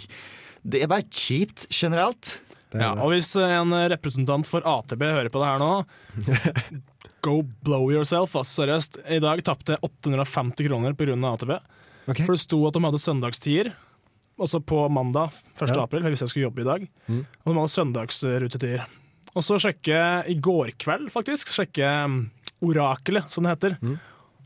det 0.64 0.84
er 0.84 0.92
bare 0.92 1.08
kjipt 1.08 1.68
generelt. 1.72 2.40
er 2.74 2.84
Ja, 2.84 2.94
og 2.98 3.14
hvis 3.14 3.32
en 3.40 3.74
representant 3.92 4.48
for 4.48 4.66
AtB 4.68 5.04
hører 5.08 5.32
på 5.34 5.42
det 5.42 5.50
her 5.50 5.62
nå 5.64 5.74
Go 7.26 7.42
blow 7.66 7.90
yourself, 7.92 8.36
ass. 8.40 8.54
Seriøst. 8.56 9.02
I 9.12 9.20
dag 9.20 9.42
tapte 9.44 9.76
jeg 9.76 9.84
850 9.84 10.70
kroner 10.70 10.96
pga. 10.96 11.18
AtB. 11.34 11.52
Okay. 12.08 12.24
For 12.24 12.36
det 12.36 12.44
sto 12.46 12.62
at 12.68 12.78
de 12.78 12.84
hadde 12.86 13.02
søndagstider. 13.02 13.74
Altså 14.40 14.62
på 14.64 14.86
mandag 14.88 15.34
1. 15.60 15.68
Ja. 15.68 15.82
april, 15.84 16.06
hvis 16.08 16.24
jeg 16.24 16.32
skulle 16.32 16.46
jobbe 16.48 16.64
i 16.64 16.70
dag. 16.70 16.86
Mm. 17.12 17.26
Og 17.44 17.52
de 17.52 17.58
hadde 17.58 17.74
søndagsrutetider. 17.74 18.86
Og 19.38 19.46
så 19.46 19.60
sjekke 19.62 20.00
i 20.32 20.36
går 20.42 20.74
kveld, 20.82 21.10
faktisk, 21.13 21.52
sjekke 21.54 21.89
um, 22.06 22.22
Orakelet, 22.65 23.30
som 23.32 23.46
det 23.46 23.54
heter. 23.54 23.78
Mm. 23.82 23.98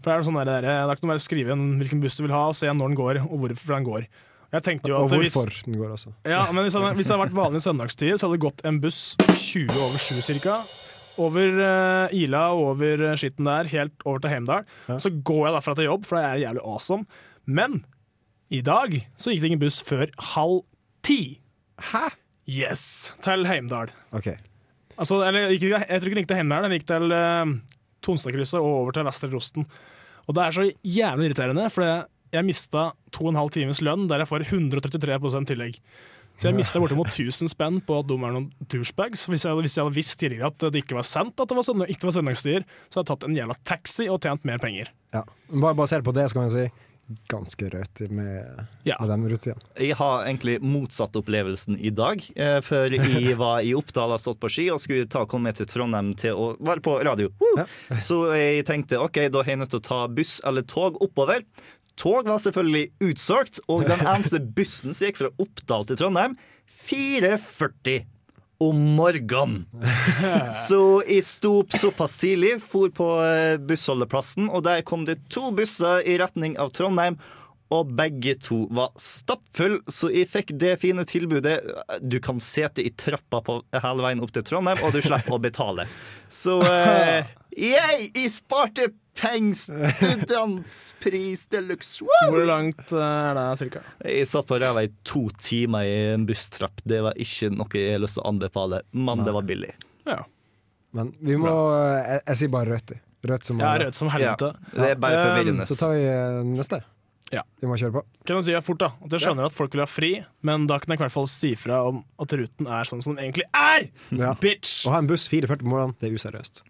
For 0.04 0.12
det 0.12 0.15
er, 0.15 0.26
sånn 0.28 0.38
der, 0.41 0.52
det 0.65 0.76
er 0.76 0.91
ikke 0.91 1.08
noe 1.08 1.15
å 1.15 1.24
skrive 1.24 1.56
hvilken 1.56 2.04
buss 2.04 2.19
du 2.19 2.26
vil 2.26 2.36
ha, 2.36 2.46
og 2.52 2.58
se 2.60 2.67
når 2.67 2.91
den 2.91 3.00
går, 3.00 3.22
og 3.24 3.43
hvorfor 3.46 3.78
den 3.78 3.88
går. 3.88 4.08
Jeg 4.54 4.65
tenkte 4.67 4.91
jo 4.91 5.00
Og 5.00 5.10
hvorfor 5.10 5.48
hvis, 5.50 5.63
den 5.65 5.80
går 5.80 5.96
altså. 5.96 6.12
ja, 6.30 6.43
men 6.54 6.67
hvis 6.67 6.76
hvis 6.76 7.08
det 7.08 7.15
hadde 7.15 7.24
vært 7.24 7.38
vanlig 7.39 7.63
søndagstid, 7.65 8.19
så 8.19 8.28
hadde 8.28 8.38
det 8.38 8.43
gått 8.43 8.62
en 8.69 8.78
buss 8.84 9.00
20 9.24 9.72
over 9.72 10.04
7 10.04 10.19
cirka. 10.28 10.60
Over 11.24 11.58
uh, 11.58 12.13
Ila 12.13 12.43
og 12.54 12.67
over 12.74 13.06
skitten 13.22 13.50
der, 13.50 13.69
helt 13.72 14.06
over 14.06 14.22
til 14.22 14.34
Heimdal. 14.34 14.67
Ja. 14.91 15.00
Så 15.02 15.13
går 15.15 15.48
jeg 15.48 15.58
derfra 15.58 15.78
til 15.80 15.89
jobb, 15.89 16.06
for 16.10 16.19
det 16.19 16.28
er 16.28 16.43
jævlig 16.43 16.65
awesome. 16.69 17.08
Men 17.46 17.82
i 18.54 18.62
dag 18.65 19.00
så 19.17 19.34
gikk 19.34 19.41
det 19.41 19.54
ingen 19.54 19.65
buss 19.65 19.82
før 19.88 20.06
halv 20.36 20.62
ti. 21.06 21.19
Hæ? 21.89 22.08
Yes! 22.46 23.13
Til 23.26 23.48
Heimdal. 23.50 23.93
OK. 24.13 24.36
Altså, 24.97 25.19
eller, 25.25 25.51
jeg 25.53 25.60
tror 25.62 26.10
ikke 26.10 26.15
den 26.15 26.23
gikk 26.23 26.32
til 26.32 26.41
Hemmel, 26.41 26.67
den 26.67 26.77
gikk 26.77 26.88
til 26.89 27.13
uh, 27.13 27.53
Tonstadkrysset 28.06 28.60
og 28.60 28.71
over 28.84 28.95
til 28.95 29.08
Vestre 29.08 29.32
Rosten. 29.34 29.67
Og 30.27 30.36
det 30.38 30.43
er 30.43 30.56
så 30.56 30.65
jævlig 30.88 31.29
irriterende, 31.29 31.69
for 31.73 32.06
jeg 32.34 32.47
mista 32.47 32.89
2,5 33.15 33.53
times 33.58 33.82
lønn 33.86 34.08
der 34.10 34.23
jeg 34.23 34.29
får 34.29 34.45
133% 34.49 35.49
tillegg. 35.51 35.79
Så 36.34 36.49
jeg 36.49 36.58
mista 36.58 36.79
bortimot 36.82 37.12
1000 37.12 37.51
spenn 37.51 37.75
på 37.86 37.99
at 38.01 38.08
de 38.10 38.15
er 38.17 38.32
noen 38.34 38.47
douchebags. 38.71 39.27
Hvis 39.29 39.43
jeg, 39.45 39.53
hvis 39.53 39.75
jeg 39.77 39.86
hadde 39.86 39.95
visst 39.95 40.15
tidligere 40.17 40.49
at 40.49 40.65
det 40.73 40.82
ikke 40.82 40.97
var 40.97 41.06
sant 41.06 41.38
at 41.38 41.49
det 41.49 41.58
var, 41.58 41.65
søndag, 41.67 41.91
ikke 41.93 42.10
var 42.10 42.15
søndagsstyer, 42.15 42.65
så 42.89 42.99
hadde 42.99 43.03
jeg 43.03 43.12
tatt 43.12 43.27
en 43.27 43.38
jævla 43.38 43.58
taxi 43.69 44.08
og 44.10 44.17
tjent 44.25 44.47
mer 44.49 44.62
penger. 44.63 44.89
Ja. 45.13 45.21
Bare 45.53 45.77
basert 45.77 46.06
på 46.08 46.15
det, 46.15 46.25
skal 46.32 46.47
man 46.47 46.53
si 46.53 46.65
ganske 47.30 47.68
rødt 47.70 48.00
med, 48.12 48.66
Ja. 48.88 48.96
med 49.00 49.10
den 49.10 49.26
rutinen. 49.30 49.60
Jeg 49.78 49.96
har 50.00 50.24
egentlig 50.26 50.62
motsatt 50.63 51.16
opplevelsen 51.20 51.78
i 51.80 51.89
dag. 51.92 52.24
Eh, 52.36 52.60
før 52.63 52.89
jeg 52.96 53.36
var 53.44 53.60
i 53.62 53.74
Oppdal 53.78 54.16
og 54.16 54.22
stått 54.24 54.39
på 54.39 54.50
ski 54.50 54.70
og 54.72 54.80
skulle 54.82 55.06
ta 55.12 55.26
komme 55.26 55.50
med 55.52 55.60
til 55.60 55.68
Trondheim 55.70 56.13
til 56.16 56.34
å 56.39 56.48
være 56.63 56.82
på 56.86 56.96
radio. 57.06 57.30
Ja. 57.60 57.66
Så 58.00 58.24
jeg 58.38 58.66
tenkte 58.70 59.02
ok, 59.04 59.28
da 59.34 59.44
er 59.44 59.54
jeg 59.54 59.62
nødt 59.62 59.74
til 59.76 59.82
å 59.84 59.88
ta 59.89 60.02
buss 60.08 60.39
eller 60.48 60.63
tog 60.63 60.98
oppover. 61.04 61.44
Tog 62.00 62.26
var 62.26 62.39
selvfølgelig 62.42 62.88
utsolgt, 63.06 63.60
og 63.70 63.84
den 63.86 64.00
eneste 64.16 64.39
bussen 64.42 64.94
som 64.96 65.06
gikk 65.12 65.20
fra 65.22 65.30
Oppdal 65.44 65.86
til 65.92 66.00
Trondheim, 66.00 66.34
4.40 66.88 68.08
om 68.69 68.80
morgenen. 68.97 69.65
Så 70.67 71.02
jeg 71.08 71.26
sto 71.28 71.58
opp 71.62 71.76
såpass 71.76 72.17
tidlig, 72.21 72.58
for 72.63 72.93
på 72.93 73.10
eh, 73.26 73.60
bussholdeplassen, 73.62 74.49
og 74.49 74.65
der 74.67 74.84
kom 74.88 75.08
det 75.10 75.19
to 75.34 75.52
busser 75.56 76.04
i 76.08 76.17
retning 76.21 76.58
av 76.62 76.73
Trondheim. 76.76 77.19
Og 77.71 77.93
begge 77.95 78.36
to 78.43 78.63
var 78.76 78.91
stappfulle, 78.99 79.80
så 79.89 80.10
jeg 80.13 80.28
fikk 80.30 80.52
det 80.62 80.76
fine 80.84 81.06
tilbudet. 81.10 81.60
Du 82.04 82.19
kan 82.23 82.41
sete 82.43 82.84
i 82.84 82.91
trappa 82.91 83.39
på 83.45 83.62
hele 83.71 84.04
veien 84.06 84.21
opp 84.23 84.34
til 84.36 84.45
Trondheim, 84.45 84.82
og 84.84 84.93
du 84.93 84.99
slipper 85.02 85.38
å 85.38 85.41
betale. 85.41 85.88
Så 86.34 86.60
eh, 86.67 87.32
jeg, 87.56 88.12
jeg 88.13 88.34
sparte 88.34 88.89
penger! 89.17 89.89
Studentpris 89.97 91.47
de 91.54 91.62
luxe! 91.65 92.06
Hvor 92.30 92.45
langt 92.49 92.93
eh, 92.93 92.99
er 92.99 93.38
det 93.38 93.45
cirka? 93.62 93.84
Jeg 94.06 94.30
satt 94.30 94.49
på 94.49 94.60
ræva 94.62 94.86
i 94.86 94.91
to 95.08 95.26
timer 95.41 95.88
i 95.88 95.95
en 96.13 96.28
busstrapp. 96.30 96.84
Det 96.86 97.02
var 97.06 97.17
ikke 97.21 97.52
noe 97.54 97.69
jeg 97.78 97.95
har 97.97 98.04
lyst 98.04 98.19
til 98.19 98.26
å 98.26 98.30
anbefale, 98.34 98.84
men 98.91 99.26
det 99.26 99.36
var 99.36 99.47
billig. 99.49 99.73
Ja, 100.10 100.23
Men 100.93 101.13
vi 101.23 101.38
må 101.39 101.49
Jeg, 101.73 102.21
jeg 102.28 102.39
sier 102.41 102.54
bare 102.54 102.76
rødt. 102.76 102.97
Rødt 103.23 103.47
som 103.47 103.62
ja, 103.62 103.69
er 103.71 103.86
rød 103.88 103.95
som 103.97 104.10
helvete. 104.12 104.49
Det 104.73 104.89
er 104.91 104.97
bare 104.99 105.21
forvirrende. 105.21 105.67
Så 105.69 105.78
tar 105.80 105.93
vi 105.95 106.04
eh, 106.10 106.41
neste. 106.58 106.82
Ja. 107.34 107.41
Vi 107.62 107.65
må 107.69 107.76
kjøre 107.82 107.96
på. 107.96 108.02
Kan 108.30 108.38
jeg 108.39 108.46
si 108.52 108.56
fort 108.67 108.82
da, 108.84 108.91
at 109.02 109.13
jeg 109.15 109.24
skjønner 109.26 109.48
at 109.50 109.56
folk 109.56 109.74
vil 109.74 109.82
ha 109.82 109.88
fri, 109.89 110.12
men 110.46 110.67
da 110.69 110.78
kan 110.84 110.93
jeg 110.93 111.00
i 111.00 111.04
hvert 111.08 111.15
fall 111.15 111.30
si 111.32 111.54
fra 111.58 111.80
om 111.89 112.04
at 112.22 112.36
ruten 112.38 112.69
er 112.69 112.86
sånn 112.89 113.02
som 113.02 113.15
den 113.15 113.26
egentlig 113.26 113.48
er! 113.58 113.88
Ja. 114.13 114.36
Bitch! 114.43 114.84
Å 114.86 114.93
ha 114.93 115.02
en 115.02 115.10
buss 115.10 115.26
44 115.32 115.63
på 115.63 115.72
morgenen, 115.72 115.96
det 116.02 116.12
er 116.12 116.17
useriøst. 116.19 116.62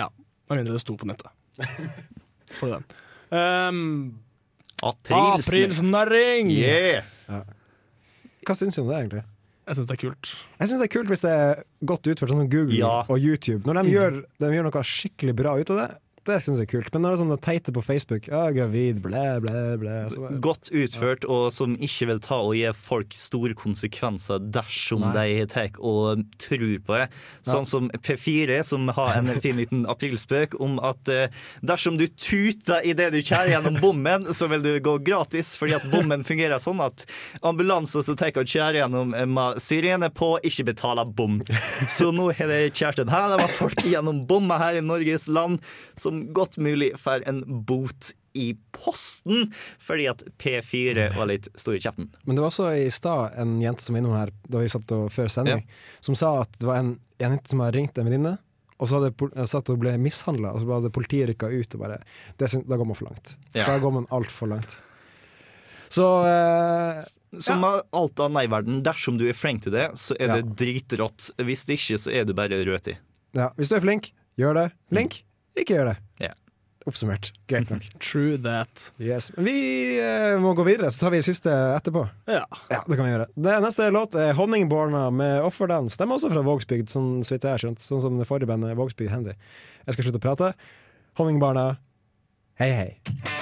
Ja, 0.00 0.08
med 0.50 0.58
mindre 0.60 0.74
det 0.74 0.82
sto 0.82 0.96
på 0.98 1.06
nettet. 1.06 1.30
For 2.58 2.74
den. 2.74 2.84
Um, 3.34 3.84
Aprilsnarring! 4.84 6.50
Yeah. 6.50 7.06
Hva 8.44 8.56
syns 8.58 8.76
du 8.76 8.82
om 8.82 8.90
det, 8.90 8.98
egentlig? 9.04 9.22
Jeg 9.64 9.78
syns 9.78 9.88
det 9.88 9.94
er 9.96 10.00
kult. 10.02 10.30
Jeg 10.60 10.68
synes 10.68 10.80
det 10.82 10.86
er 10.88 10.92
kult 10.92 11.10
hvis 11.12 11.22
det 11.24 11.30
er 11.32 11.60
godt 11.88 12.08
utført, 12.12 12.32
sånn 12.34 12.42
som 12.42 12.50
Google 12.52 12.76
Ja. 12.82 12.90
og 13.08 13.16
YouTube. 13.22 13.62
Når 13.64 13.78
de, 13.80 13.94
gjør, 13.94 14.18
de 14.42 14.50
gjør 14.58 14.66
noe 14.66 14.82
skikkelig 14.90 15.34
bra 15.38 15.54
ut 15.56 15.70
av 15.72 15.80
det, 15.80 15.86
det 16.28 16.38
syns 16.42 16.60
jeg 16.60 16.68
er 16.68 16.72
kult. 16.72 16.90
Men 16.94 17.04
når 17.04 17.12
det 17.12 17.16
er 17.16 17.22
sånne 17.22 17.38
teite 17.44 17.74
på 17.74 17.82
Facebook, 17.84 18.28
ja, 18.30 18.42
gravid, 18.54 19.00
blæ, 19.04 19.24
blæ, 19.44 19.62
blæ 19.80 19.96
Godt 20.44 20.70
utført, 20.72 21.26
og 21.28 21.50
som 21.54 21.76
ikke 21.76 22.08
vil 22.10 22.22
ta 22.24 22.38
og 22.44 22.54
gi 22.56 22.70
folk 22.76 23.14
store 23.16 23.56
konsekvenser 23.58 24.42
dersom 24.54 25.04
Nei. 25.04 25.12
de 25.16 25.48
tar 25.52 25.78
og 25.80 26.24
tror 26.40 26.64
på 26.84 26.96
det. 26.98 27.06
Sånn 27.46 27.66
som 27.68 27.90
P4, 28.04 28.60
som 28.66 28.88
har 28.96 29.18
en 29.18 29.32
fin 29.44 29.58
liten 29.60 29.84
aprilspøk 29.90 30.56
om 30.62 30.78
at 30.84 31.10
eh, 31.12 31.32
dersom 31.64 31.98
du 32.00 32.06
tuter 32.08 32.84
idet 32.86 33.10
du 33.14 33.20
kjærer 33.20 33.54
gjennom 33.54 33.78
bommen, 33.82 34.28
så 34.34 34.48
vil 34.52 34.64
du 34.64 34.72
gå 34.84 34.96
gratis, 35.06 35.54
fordi 35.60 35.76
at 35.78 35.86
bommen 35.92 36.24
fungerer 36.30 36.62
sånn 36.62 36.82
at 36.84 37.06
ambulanser 37.44 38.04
som 38.04 38.18
tar 38.18 38.34
og 38.34 38.48
kjører 38.48 38.82
gjennom 38.82 39.14
eh, 39.16 39.28
med 39.28 39.60
sirene 39.62 40.10
på, 40.14 40.34
ikke 40.46 40.68
betaler 40.72 41.08
bom. 41.08 41.40
Så 41.90 42.10
nå 42.14 42.30
har 42.36 42.50
de 42.50 42.60
kjært 42.72 43.02
her. 43.04 43.34
Det 43.34 43.42
var 43.42 43.56
folk 43.58 43.84
gjennom 43.86 44.24
bommer 44.28 44.60
her 44.60 44.78
i 44.80 44.84
Norges 44.84 45.26
land, 45.28 45.60
som 46.00 46.13
godt 46.36 46.58
mulig 46.62 46.92
får 47.00 47.24
en 47.30 47.42
bot 47.68 48.12
i 48.34 48.48
posten 48.74 49.52
fordi 49.82 50.08
at 50.10 50.24
P4 50.42 51.10
var 51.14 51.28
litt 51.30 51.46
stor 51.54 51.76
i 51.76 51.82
kjeften. 51.82 52.08
Men 52.24 52.34
det 52.34 52.42
var 52.42 52.50
også 52.50 52.70
i 52.82 52.88
stad 52.94 53.36
en 53.38 53.56
jente 53.62 53.84
som 53.86 53.94
var 53.94 54.02
innom 54.02 54.16
her 54.18 54.32
da 54.50 54.62
vi 54.62 54.72
satt 54.72 54.90
og, 54.96 55.06
før 55.14 55.30
sending, 55.30 55.62
som 56.04 56.18
sa 56.18 56.36
at 56.42 56.58
det 56.58 56.70
var 56.70 56.82
en 56.82 56.96
en 57.18 57.30
jente 57.30 57.50
som 57.50 57.60
hadde 57.62 57.78
ringt 57.78 57.98
en 57.98 58.08
venninne, 58.08 58.32
og 58.78 58.88
så 58.90 58.98
hadde 58.98 59.46
satt 59.46 59.68
og 59.70 59.78
ble 59.82 59.94
mishandla, 60.02 60.50
og 60.50 60.62
så 60.64 60.72
hadde 60.76 60.90
politiet 60.94 61.28
rykka 61.30 61.50
ut 61.52 61.76
og 61.76 61.84
bare 61.84 62.00
det, 62.40 62.48
Da 62.66 62.76
går 62.76 62.88
man 62.88 62.98
for 62.98 63.06
langt. 63.08 63.36
Ja. 63.54 63.68
Da 63.68 63.78
går 63.78 63.92
man 63.94 64.08
altfor 64.10 64.50
langt. 64.50 64.78
Så 65.94 66.04
eh, 66.26 67.04
Som 67.38 67.60
med 67.62 67.84
alt 67.94 68.20
annet 68.20 68.48
i 68.48 68.50
verden, 68.50 68.82
dersom 68.82 69.18
du 69.18 69.28
er 69.28 69.36
flink 69.36 69.62
til 69.62 69.72
det, 69.76 69.92
så 70.00 70.16
er 70.18 70.34
det 70.40 70.56
dritrått. 70.58 71.30
Hvis 71.38 71.64
det 71.68 71.78
ikke, 71.78 72.00
så 72.02 72.10
er 72.10 72.26
du 72.26 72.34
bare 72.34 72.58
rød 72.66 72.90
i. 72.90 72.96
ja, 73.38 73.52
hvis 73.56 73.70
du 73.70 73.76
er 73.78 73.84
flink, 73.84 74.10
gjør 74.38 74.58
det. 74.58 74.68
Flink, 74.90 75.20
ikke 75.60 75.76
gjør 75.78 75.92
det. 75.92 75.98
Yeah. 76.22 76.34
Oppsummert. 76.84 77.30
Greit 77.48 77.70
nok. 77.72 77.86
True 78.04 78.36
that. 78.44 78.90
Yes. 79.00 79.30
Vi 79.36 79.54
eh, 80.02 80.34
må 80.40 80.52
gå 80.56 80.66
videre, 80.68 80.90
så 80.92 81.06
tar 81.06 81.14
vi 81.14 81.22
siste 81.24 81.52
etterpå. 81.78 82.04
Ja. 82.28 82.42
Ja, 82.68 82.82
det 82.84 82.98
kan 82.98 83.06
vi 83.06 83.14
gjøre. 83.14 83.28
Det 83.46 83.54
neste 83.64 83.88
låt 83.94 84.18
er 84.20 84.34
'Honningbarna' 84.36 85.08
med 85.10 85.40
Offerdance. 85.46 85.96
De 85.96 86.04
er 86.04 86.16
også 86.18 86.32
fra 86.32 86.44
Vågsbygd, 86.44 86.92
sånn, 86.92 87.22
så 87.24 87.36
vidt 87.36 87.48
jeg 87.48 87.56
har 87.56 87.64
skjønt. 87.64 87.84
Sånn 87.84 88.04
som 88.04 88.20
det 88.20 88.28
forrige 88.28 88.52
bandet 88.52 88.76
Vågsbygd 88.76 89.14
Handy. 89.14 89.38
Jeg 89.86 89.96
skal 89.96 90.10
slutte 90.10 90.20
å 90.20 90.26
prate. 90.28 90.52
Honningbarna, 91.16 91.70
hei 92.60 92.70
hei. 92.74 93.33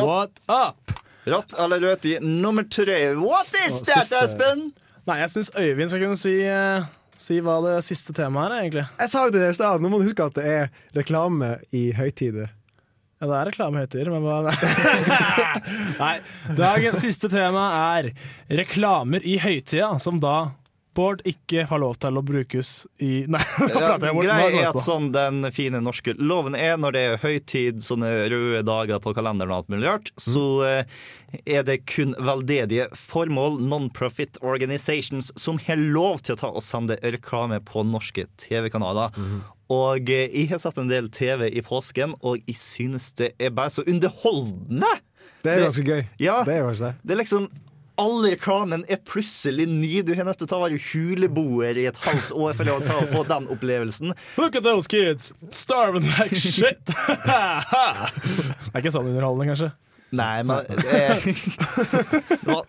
Rått, 0.00 0.40
What 0.48 0.74
up? 0.74 0.94
rått 1.26 1.54
eller 1.58 1.80
rødt 1.80 2.04
i 2.10 2.18
nummer 2.20 2.64
tre. 2.68 2.98
What 3.16 3.46
is 3.66 3.80
Og 3.80 3.86
that, 3.86 4.04
siste- 4.04 4.22
Espen? 4.24 4.66
Nei, 5.06 5.18
jeg 5.20 5.30
syns 5.34 5.50
Øyvind 5.56 5.88
skal 5.92 6.00
kunne 6.04 6.16
si, 6.20 6.34
eh, 6.48 6.84
si 7.20 7.38
hva 7.40 7.58
det 7.64 7.78
siste 7.84 8.12
temaet 8.16 8.50
er, 8.50 8.60
egentlig. 8.64 8.84
Jeg 9.00 9.10
sa 9.12 9.24
jo 9.26 9.30
det 9.34 9.48
i 9.48 9.52
stad, 9.56 9.80
nå 9.80 9.88
må 9.92 10.00
du 10.00 10.06
huske 10.08 10.24
at 10.26 10.34
det 10.34 10.44
er 10.44 10.70
reklame 10.96 11.58
i 11.72 11.90
høytider. 11.92 12.48
Ja, 13.22 13.28
det 13.30 13.36
er 13.38 13.48
reklamehøytider, 13.52 14.10
men 14.10 14.24
hva 14.24 14.52
Nei. 16.02 16.14
Dagens 16.58 17.00
siste 17.04 17.28
tema 17.32 17.66
er 17.96 18.10
reklamer 18.50 19.24
i 19.24 19.38
høytida, 19.40 19.94
som 20.02 20.18
da 20.20 20.50
Bård 20.94 21.22
ikke 21.26 21.64
har 21.66 21.80
lov 21.82 21.96
til 22.02 22.18
å 22.18 22.22
brukes 22.24 22.68
i 23.02 23.24
Nei, 23.30 23.40
nå 23.60 23.68
Ja, 23.68 23.80
prater 23.80 24.08
jeg 24.08 24.16
bort. 24.16 24.28
Greia 24.28 24.50
er 24.62 24.68
at 24.70 24.80
sånn 24.82 25.08
den 25.14 25.48
fine 25.54 25.80
norske 25.82 26.14
loven 26.20 26.54
er 26.58 26.76
når 26.80 26.94
det 26.96 27.02
er 27.08 27.22
høytid, 27.24 27.82
sånne 27.84 28.12
røde 28.32 28.62
dager 28.66 29.02
på 29.02 29.14
kalenderen 29.16 29.52
og 29.52 29.62
alt 29.62 29.72
mulig 29.74 29.88
rart, 29.90 30.12
så 30.20 30.44
eh, 30.68 31.00
er 31.44 31.66
det 31.66 31.80
kun 31.90 32.14
veldedige 32.18 32.86
formål, 32.98 33.58
non-profit 33.66 34.38
organizations, 34.42 35.32
som 35.40 35.58
har 35.66 35.80
lov 35.82 36.22
til 36.22 36.36
å 36.36 36.40
ta 36.44 36.52
og 36.54 36.62
sende 36.64 36.98
reklame 37.02 37.58
på 37.66 37.82
norske 37.88 38.28
TV-kanaler. 38.40 39.14
Og 39.74 40.10
eh, 40.12 40.28
jeg 40.30 40.52
har 40.52 40.62
sett 40.62 40.78
en 40.78 40.90
del 40.92 41.10
TV 41.10 41.48
i 41.50 41.64
påsken, 41.64 42.14
og 42.22 42.38
jeg 42.46 42.58
synes 42.60 43.10
det 43.18 43.32
er 43.42 43.50
bare 43.56 43.72
så 43.74 43.82
underholdende! 43.88 44.94
Det 45.44 45.52
er 45.52 45.66
ganske 45.66 45.84
gøy. 45.84 46.02
Ja, 46.22 46.38
Det 46.46 46.54
er 46.56 46.70
det. 46.72 46.90
det 47.04 47.12
er 47.12 47.18
liksom 47.20 47.50
alle 48.00 48.32
reklamen 48.34 48.84
er 48.90 48.98
plutselig 49.06 49.66
ny. 49.70 50.02
Du 50.02 50.14
har 50.16 50.26
nødt 50.26 50.40
til 50.42 50.56
å 50.56 50.62
være 50.64 50.80
huleboer 50.90 51.78
i 51.78 51.86
et 51.90 52.00
halvt 52.04 52.32
år 52.34 52.56
for 52.58 52.72
å 52.72 52.78
ta 52.82 52.98
og 53.02 53.12
få 53.12 53.22
den 53.28 53.46
opplevelsen. 53.54 54.14
Look 54.40 54.58
at 54.58 54.66
those 54.66 54.90
kids! 54.90 55.32
Starving 55.54 56.08
like 56.18 56.38
shit! 56.38 56.82
det 56.88 57.38
er 58.74 58.82
ikke 58.82 58.94
sånn 58.94 59.10
underholdende, 59.12 59.52
kanskje? 59.52 59.70
Nei, 60.14 60.42
men 60.46 60.62
det, 60.68 61.00
det, 62.28 62.38
var, 62.46 62.68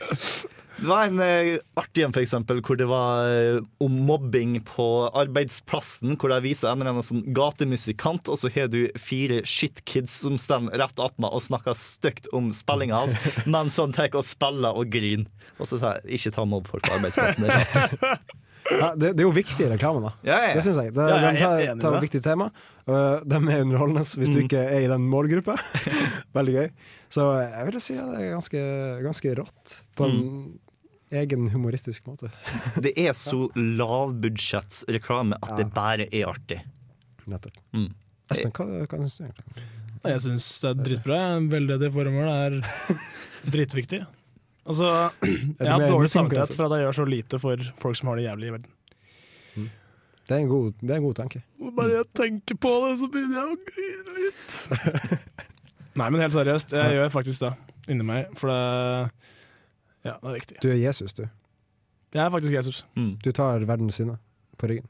det 0.77 0.88
var 0.89 1.07
en 1.07 1.19
eh, 1.23 1.57
artig 1.79 2.03
en, 2.03 2.13
eksempel, 2.19 2.59
hvor 2.65 2.77
det 2.79 2.88
var 2.89 3.29
eh, 3.31 3.59
om 3.83 3.97
mobbing 4.07 4.57
på 4.67 4.88
arbeidsplassen. 5.15 6.17
Hvor 6.19 6.33
de 6.33 6.41
viser 6.43 6.71
en 6.71 6.81
eller 6.81 6.95
annen 6.95 7.07
sånn 7.07 7.23
gatemusikant, 7.35 8.27
og 8.31 8.41
så 8.41 8.51
har 8.55 8.67
du 8.73 8.81
fire 8.99 9.41
shitkids 9.47 10.19
som 10.25 10.39
står 10.41 10.71
rett 10.75 10.99
attmed 10.99 11.31
og 11.31 11.43
snakker 11.45 11.77
stygt 11.79 12.27
om 12.35 12.51
spillinga 12.55 13.05
hans, 13.05 13.15
mens 13.55 13.79
han 13.81 13.95
tar 13.95 14.11
og 14.15 14.27
spiller 14.27 14.75
og 14.75 14.91
griner. 14.91 15.29
Og 15.59 15.69
så 15.69 15.79
sa 15.79 15.95
jeg 16.01 16.19
ikke 16.19 16.35
ta 16.35 16.47
mobb 16.49 16.67
folk 16.67 16.83
på 16.88 16.97
arbeidsplassen. 16.99 17.47
Det. 17.47 18.15
Ja, 18.65 18.95
det, 18.97 19.11
det 19.13 19.21
er 19.21 19.27
jo 19.27 19.33
viktig 19.35 19.61
i 19.61 19.69
reklamen, 19.69 20.07
da. 20.07 20.11
Ja, 20.25 20.38
ja. 20.41 20.53
Det 20.57 20.63
syns 20.65 20.79
jeg. 20.81 20.93
Det, 20.95 21.03
Ja, 21.05 21.19
jeg 21.21 21.35
de 21.38 21.41
tar, 21.43 21.81
tar 21.83 21.97
et 21.99 22.05
viktig 22.07 22.21
tema. 22.25 22.47
Uh, 22.89 23.21
de 23.21 23.38
er 23.38 23.61
underholdende 23.61 24.01
hvis 24.01 24.31
du 24.33 24.39
ikke 24.41 24.61
er 24.63 24.88
i 24.88 24.89
den 24.89 25.05
målgruppa. 25.09 25.53
Veldig 26.38 26.55
gøy. 26.55 26.69
Så 27.13 27.27
jeg 27.43 27.67
vil 27.69 27.77
si 27.83 27.97
at 28.01 28.09
det 28.09 28.23
er 28.23 28.33
ganske, 28.33 28.63
ganske 29.05 29.35
rått, 29.38 29.75
på 29.97 30.09
en 30.09 30.23
egen 31.21 31.49
humoristisk 31.54 32.08
måte. 32.10 32.32
Det 32.86 32.93
er 32.99 33.13
så 33.17 33.47
lavbudsjettsreklame 33.56 35.39
at 35.41 35.56
det 35.60 35.69
bare 35.75 36.10
er 36.12 36.30
artig. 36.32 36.62
Nettopp. 37.30 37.58
Mm. 37.73 37.89
Espen, 38.34 38.54
hva, 38.54 38.86
hva 38.86 38.99
syns 39.01 39.17
du 39.17 39.25
egentlig? 39.25 39.65
Jeg 40.06 40.21
syns 40.21 40.45
det 40.62 40.69
er 40.69 40.84
dritbra. 40.89 41.19
Veldedig 41.49 41.89
formål 41.93 42.30
er 42.30 42.60
dritviktig. 43.56 44.04
Altså, 44.65 44.89
jeg 45.21 45.69
har 45.69 45.84
dårlig 45.86 46.10
samvittighet 46.10 46.56
for 46.58 46.67
at 46.67 46.80
jeg 46.80 46.88
gjør 46.88 46.97
så 46.97 47.06
lite 47.10 47.39
for 47.41 47.67
folk 47.78 47.97
som 47.97 48.10
har 48.10 48.19
det 48.19 48.25
jævlig 48.25 48.47
i 48.49 48.56
verden. 48.56 48.71
Det 50.25 50.34
er 50.34 50.41
en 50.41 50.49
god, 50.49 50.71
det 50.82 50.89
er 50.89 50.97
en 50.97 51.06
god 51.06 51.17
tanke. 51.19 51.41
Bare 51.78 51.91
jeg 51.99 52.08
tenker 52.17 52.58
på 52.58 52.71
det, 52.82 52.93
så 52.97 53.10
begynner 53.13 53.38
jeg 53.38 53.45
å 53.45 53.58
grine 53.67 54.15
litt. 54.17 54.56
Nei, 55.99 56.08
men 56.10 56.23
helt 56.23 56.34
seriøst, 56.34 56.73
jeg 56.73 56.95
gjør 56.97 57.12
faktisk 57.13 57.43
det 57.45 57.51
inni 57.93 58.08
meg, 58.08 58.32
for 58.39 58.49
det 58.49 59.35
Ja, 60.05 60.17
det 60.21 60.29
er 60.31 60.35
viktig. 60.39 60.57
Du 60.61 60.69
er 60.71 60.77
Jesus, 60.79 61.13
du. 61.17 61.25
Jeg 62.15 62.21
er 62.23 62.31
faktisk 62.31 62.53
Jesus. 62.55 62.83
Du 62.95 63.31
tar 63.35 63.63
verdens 63.67 63.97
synder 63.99 64.19
på 64.61 64.69
ryggen. 64.71 64.85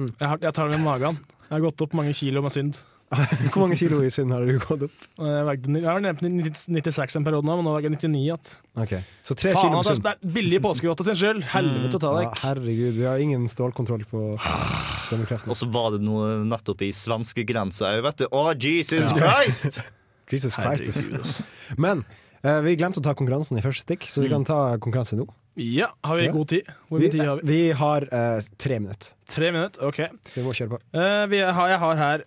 Jeg, 0.00 0.24
har, 0.26 0.38
jeg 0.40 0.54
tar 0.56 0.70
det 0.72 0.78
med 0.80 0.86
magen. 0.88 1.18
Jeg 1.50 1.52
har 1.58 1.66
gått 1.68 1.82
opp 1.84 1.92
mange 1.98 2.14
kilo 2.16 2.40
med 2.42 2.54
synd. 2.54 2.78
Hvor 3.50 3.64
mange 3.64 3.74
kilo 3.74 3.98
i 4.06 4.10
synd 4.14 4.30
har 4.30 4.44
du 4.46 4.52
gått 4.62 4.84
opp? 4.86 5.06
Jeg, 5.18 5.84
har 5.84 6.02
90 6.04 6.60
96 6.70 7.16
en 7.18 7.24
periode 7.26 7.42
nå, 7.48 7.56
men 7.58 7.66
nå 7.66 7.72
veier 7.74 7.88
jeg 7.90 7.96
99 7.98 8.20
igjen. 8.22 8.52
Ok, 8.78 8.92
Så 9.26 9.34
tre 9.34 9.52
Faen, 9.56 9.64
kilo 9.66 9.80
med 9.80 9.88
synd. 9.88 10.04
det 10.06 10.12
er 10.14 10.32
billig 10.38 10.60
påskegodt 10.62 11.02
sin 11.08 11.18
skyld! 11.18 11.42
Helvete 11.52 11.98
ta 12.00 12.12
Ja, 12.14 12.20
deg. 12.22 12.38
herregud, 12.44 12.94
vi 13.00 13.06
har 13.10 13.18
ingen 13.22 13.48
stålkontroll 13.50 14.06
på. 14.10 14.22
Og 14.38 15.56
så 15.58 15.68
var 15.74 15.90
det 15.96 16.04
noe 16.06 16.38
nettopp 16.46 16.86
i 16.86 16.92
svenskegrensa 16.94 17.90
òg, 17.96 18.04
vet 18.06 18.22
du. 18.22 18.26
Å, 18.30 18.44
Jesus 18.54 19.10
Christ! 19.18 19.82
Jesus 20.30 20.54
Christ. 20.54 21.42
Men 21.82 22.04
vi 22.42 22.76
glemte 22.80 23.00
å 23.00 23.04
ta 23.04 23.12
konkurransen 23.18 23.58
i 23.60 23.62
første 23.64 23.84
stikk, 23.84 24.06
så 24.08 24.22
vi 24.24 24.30
kan 24.32 24.44
ta 24.48 24.76
konkurranse 24.80 25.18
nå. 25.18 25.26
Ja, 25.60 25.90
har 26.06 26.16
vi 26.16 26.24
Ja. 26.28 26.32
god 26.32 26.48
tid? 26.48 26.68
Hvor 26.88 26.98
Vi, 27.00 27.06
mye 27.08 27.12
tid 27.12 27.20
har 27.26 27.40
vi? 27.40 27.46
vi 27.50 27.70
har 27.76 28.06
uh, 28.08 28.40
tre 28.56 28.78
minutter, 28.80 29.12
Tre 29.28 29.50
minutter, 29.52 29.82
OK. 29.84 29.98
så 30.30 30.34
vi 30.40 30.44
må 30.46 30.52
kjøre 30.56 30.70
på. 30.70 30.78
Uh, 30.94 31.26
vi 31.28 31.40
har, 31.42 31.68
jeg 31.74 31.78
har 31.82 31.96
her 32.00 32.24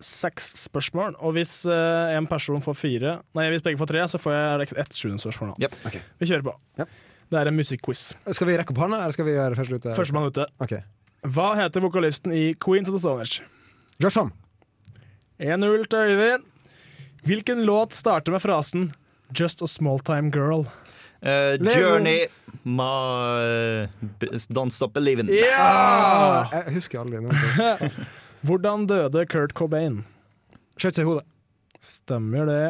seks 0.00 0.46
spørsmål, 0.62 1.18
og 1.20 1.34
hvis 1.36 1.66
uh, 1.68 2.14
en 2.16 2.26
person 2.30 2.62
får 2.64 2.76
fire 2.78 3.18
Nei, 3.36 3.50
hvis 3.52 3.60
begge 3.66 3.76
får 3.82 3.90
tre, 3.90 4.04
så 4.08 4.16
får 4.22 4.32
jeg 4.32 4.70
ett 4.80 4.96
sjuende 4.96 5.20
spørsmål. 5.20 5.52
Yep. 5.60 5.74
Okay. 5.90 6.00
Vi 6.22 6.30
kjører 6.30 6.46
på. 6.46 6.54
Yep. 6.80 6.88
Det 7.30 7.38
er 7.42 7.50
en 7.50 7.58
musikkquiz. 7.60 8.04
Skal 8.32 8.48
vi 8.48 8.56
rekke 8.56 8.72
opp 8.72 8.80
hånda, 8.86 9.02
eller 9.04 9.12
skal 9.14 9.28
vi 9.28 9.34
gjøre 9.36 9.58
først 9.58 9.74
ute? 9.76 9.92
Førstemann 9.98 10.30
ute. 10.32 10.46
Ok. 10.64 10.78
Hva 11.28 11.50
heter 11.60 11.84
vokalisten 11.84 12.32
i 12.32 12.54
Queens 12.56 12.88
of 12.88 12.96
the 12.96 13.02
Stone 13.04 13.20
Age? 13.26 13.42
Josh 14.00 14.16
Homme. 14.16 14.32
1-0 15.38 15.84
til 15.92 15.98
Øyvind. 16.14 16.48
Hvilken 17.28 17.62
låt 17.68 17.92
starter 17.92 18.32
med 18.32 18.40
frasen 18.42 18.88
'Just 19.32 19.62
a 19.62 19.68
small 19.68 19.98
time 19.98 20.30
girl'? 20.30 20.66
Uh, 21.22 21.56
journey 21.60 22.28
ma, 22.64 23.86
Don't 24.48 24.72
stop 24.72 24.94
believing. 24.94 25.28
Ah, 25.52 26.48
jeg 26.52 26.78
husker 26.78 27.02
aldri 27.02 27.20
noe. 27.20 27.90
Hvordan 28.46 28.86
døde 28.88 29.26
Kurt 29.28 29.52
Cobain? 29.52 30.04
Skjøt 30.80 30.96
seg 30.96 31.04
i 31.04 31.08
hodet. 31.10 31.26
Stemmer 31.80 32.48
det. 32.48 32.62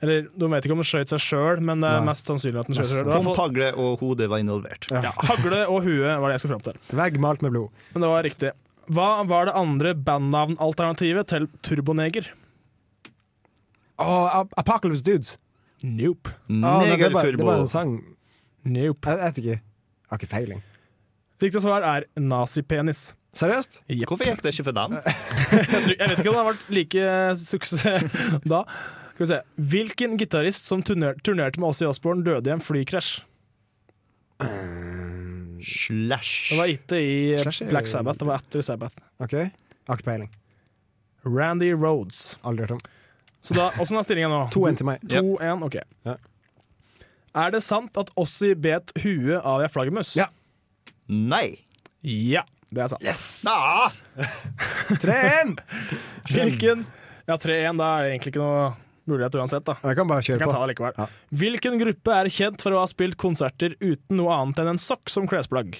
Eller, 0.00 0.28
De 0.32 0.48
vet 0.48 0.64
ikke 0.64 0.76
om 0.76 0.80
han 0.80 0.88
skjøt 0.88 1.12
seg 1.12 1.20
sjøl, 1.20 1.60
men 1.64 1.82
det 1.84 1.90
er 1.90 2.04
mest 2.06 2.28
sannsynlig 2.30 2.62
at 2.62 2.70
han 2.70 2.78
skjøt 2.78 2.88
seg 2.88 3.02
sjøl. 3.02 3.10
Pumphagle 3.12 3.68
og 3.76 3.98
hodet 4.00 4.28
var 4.32 4.40
involvert. 4.40 4.88
Ja, 4.94 5.12
hagle 5.28 5.64
og 5.66 5.82
hue 5.84 6.06
var 6.06 6.24
det 6.30 6.36
jeg 6.38 6.44
skulle 6.44 6.56
fram 6.56 6.66
til. 6.70 6.78
Vegg 6.96 7.18
malt 7.20 7.44
med 7.44 7.52
blod. 7.56 7.84
Men 7.92 8.06
det 8.06 8.12
var 8.14 8.24
riktig. 8.24 8.54
Hva 8.88 9.08
var 9.28 9.50
det 9.50 9.56
andre 9.58 9.92
bandnavnalternativet 9.92 11.28
til 11.28 11.48
Turboneger? 11.66 12.30
Oh, 14.00 14.44
Apocalypse 14.56 15.04
Dudes. 15.04 15.34
Nope. 15.84 16.32
Ah, 16.48 16.80
nei, 16.82 16.96
det, 16.96 17.12
bare, 17.14 17.36
det 17.36 17.44
var 17.46 17.62
en 17.62 17.70
sang. 17.70 17.94
Nope. 18.66 19.08
Jeg 19.08 19.18
jeg 19.18 19.28
vet 19.28 19.38
ikke. 19.42 19.58
Jeg 19.58 20.10
har 20.10 20.20
ikke 20.20 20.32
peiling. 20.32 20.62
Riktig 21.38 21.62
svar 21.62 21.84
er 21.86 22.06
nazipenis. 22.18 23.12
Seriøst? 23.38 23.82
Yep. 23.92 24.08
Hvorfor 24.10 24.26
gikk 24.26 24.40
det 24.42 24.52
ikke 24.54 24.64
for 24.70 24.74
dem? 24.74 24.96
Jeg, 25.98 26.08
vet 26.08 26.18
ikke 26.18 26.30
om 26.30 26.34
det 26.34 26.40
har 26.40 26.48
vært 26.48 26.64
like 26.72 27.10
suksess 27.38 27.84
da. 28.52 28.62
Skal 29.12 29.22
vi 29.22 29.28
se. 29.30 29.38
Hvilken 29.74 30.16
gitarist 30.18 30.66
som 30.66 30.82
turner, 30.82 31.14
turnerte 31.22 31.60
med 31.60 31.70
oss 31.70 31.82
i 31.84 31.86
Osborne, 31.86 32.24
døde 32.26 32.50
i 32.50 32.54
en 32.56 32.64
flykrasj? 32.64 33.20
Slash. 35.68 36.50
Det 36.50 36.58
var 36.58 36.72
ikke 36.72 36.98
i 37.02 37.14
Slash 37.42 37.68
Black 37.70 37.90
Sabbath, 37.90 38.18
det 38.18 38.28
var 38.30 38.42
etter 38.42 38.64
Sabbath. 38.64 38.98
OK. 39.22 39.34
Har 39.34 39.98
ikke 39.98 40.08
peiling. 40.08 40.30
Randy 41.26 41.72
Rhodes. 41.74 42.38
Aldri 42.46 42.66
hørt 42.66 42.78
om. 42.78 42.84
Så 43.44 43.54
da, 43.54 43.68
Åssen 43.80 43.98
er 44.00 44.04
stillingen 44.06 44.32
nå? 44.34 44.40
2-1 44.54 44.80
til 44.80 44.88
meg. 44.88 45.04
2-1, 45.12 45.62
ok. 45.68 45.76
Ja. 46.08 46.16
Er 47.38 47.52
det 47.54 47.60
sant 47.62 47.96
at 48.00 48.10
Ossi 48.18 48.54
bet 48.58 48.90
huet 49.04 49.38
av 49.46 49.62
ei 49.62 49.68
flaggermus? 49.70 50.14
Ja. 50.18 50.26
Nei. 51.08 51.60
Ja, 52.02 52.42
det 52.74 52.82
er 52.84 52.90
sant. 52.92 53.04
Yes! 53.06 53.22
3-1! 55.02 55.56
Hvilken 56.32 56.84
Ja, 57.28 57.36
3-1, 57.36 57.78
da 57.78 57.88
er 57.98 58.06
det 58.08 58.12
egentlig 58.16 58.32
ikke 58.34 58.42
noe 58.44 58.68
mulighet 59.08 59.36
uansett, 59.40 59.64
da. 59.64 59.76
Jeg 59.84 59.96
kan 59.96 60.08
bare 60.08 60.24
kjøre 60.24 60.40
kan 60.42 60.50
ta 60.50 60.56
på. 60.58 60.62
det 60.64 60.72
likevel. 60.74 60.96
Ja. 60.98 61.06
Hvilken 61.42 61.78
gruppe 61.80 62.16
er 62.18 62.30
kjent 62.32 62.64
for 62.64 62.76
å 62.76 62.82
ha 62.82 62.88
spilt 62.90 63.16
konserter 63.20 63.76
uten 63.80 64.18
noe 64.20 64.34
annet 64.36 64.60
enn 64.64 64.72
en 64.74 64.80
sokk 64.82 65.08
som 65.12 65.28
klesplagg? 65.30 65.78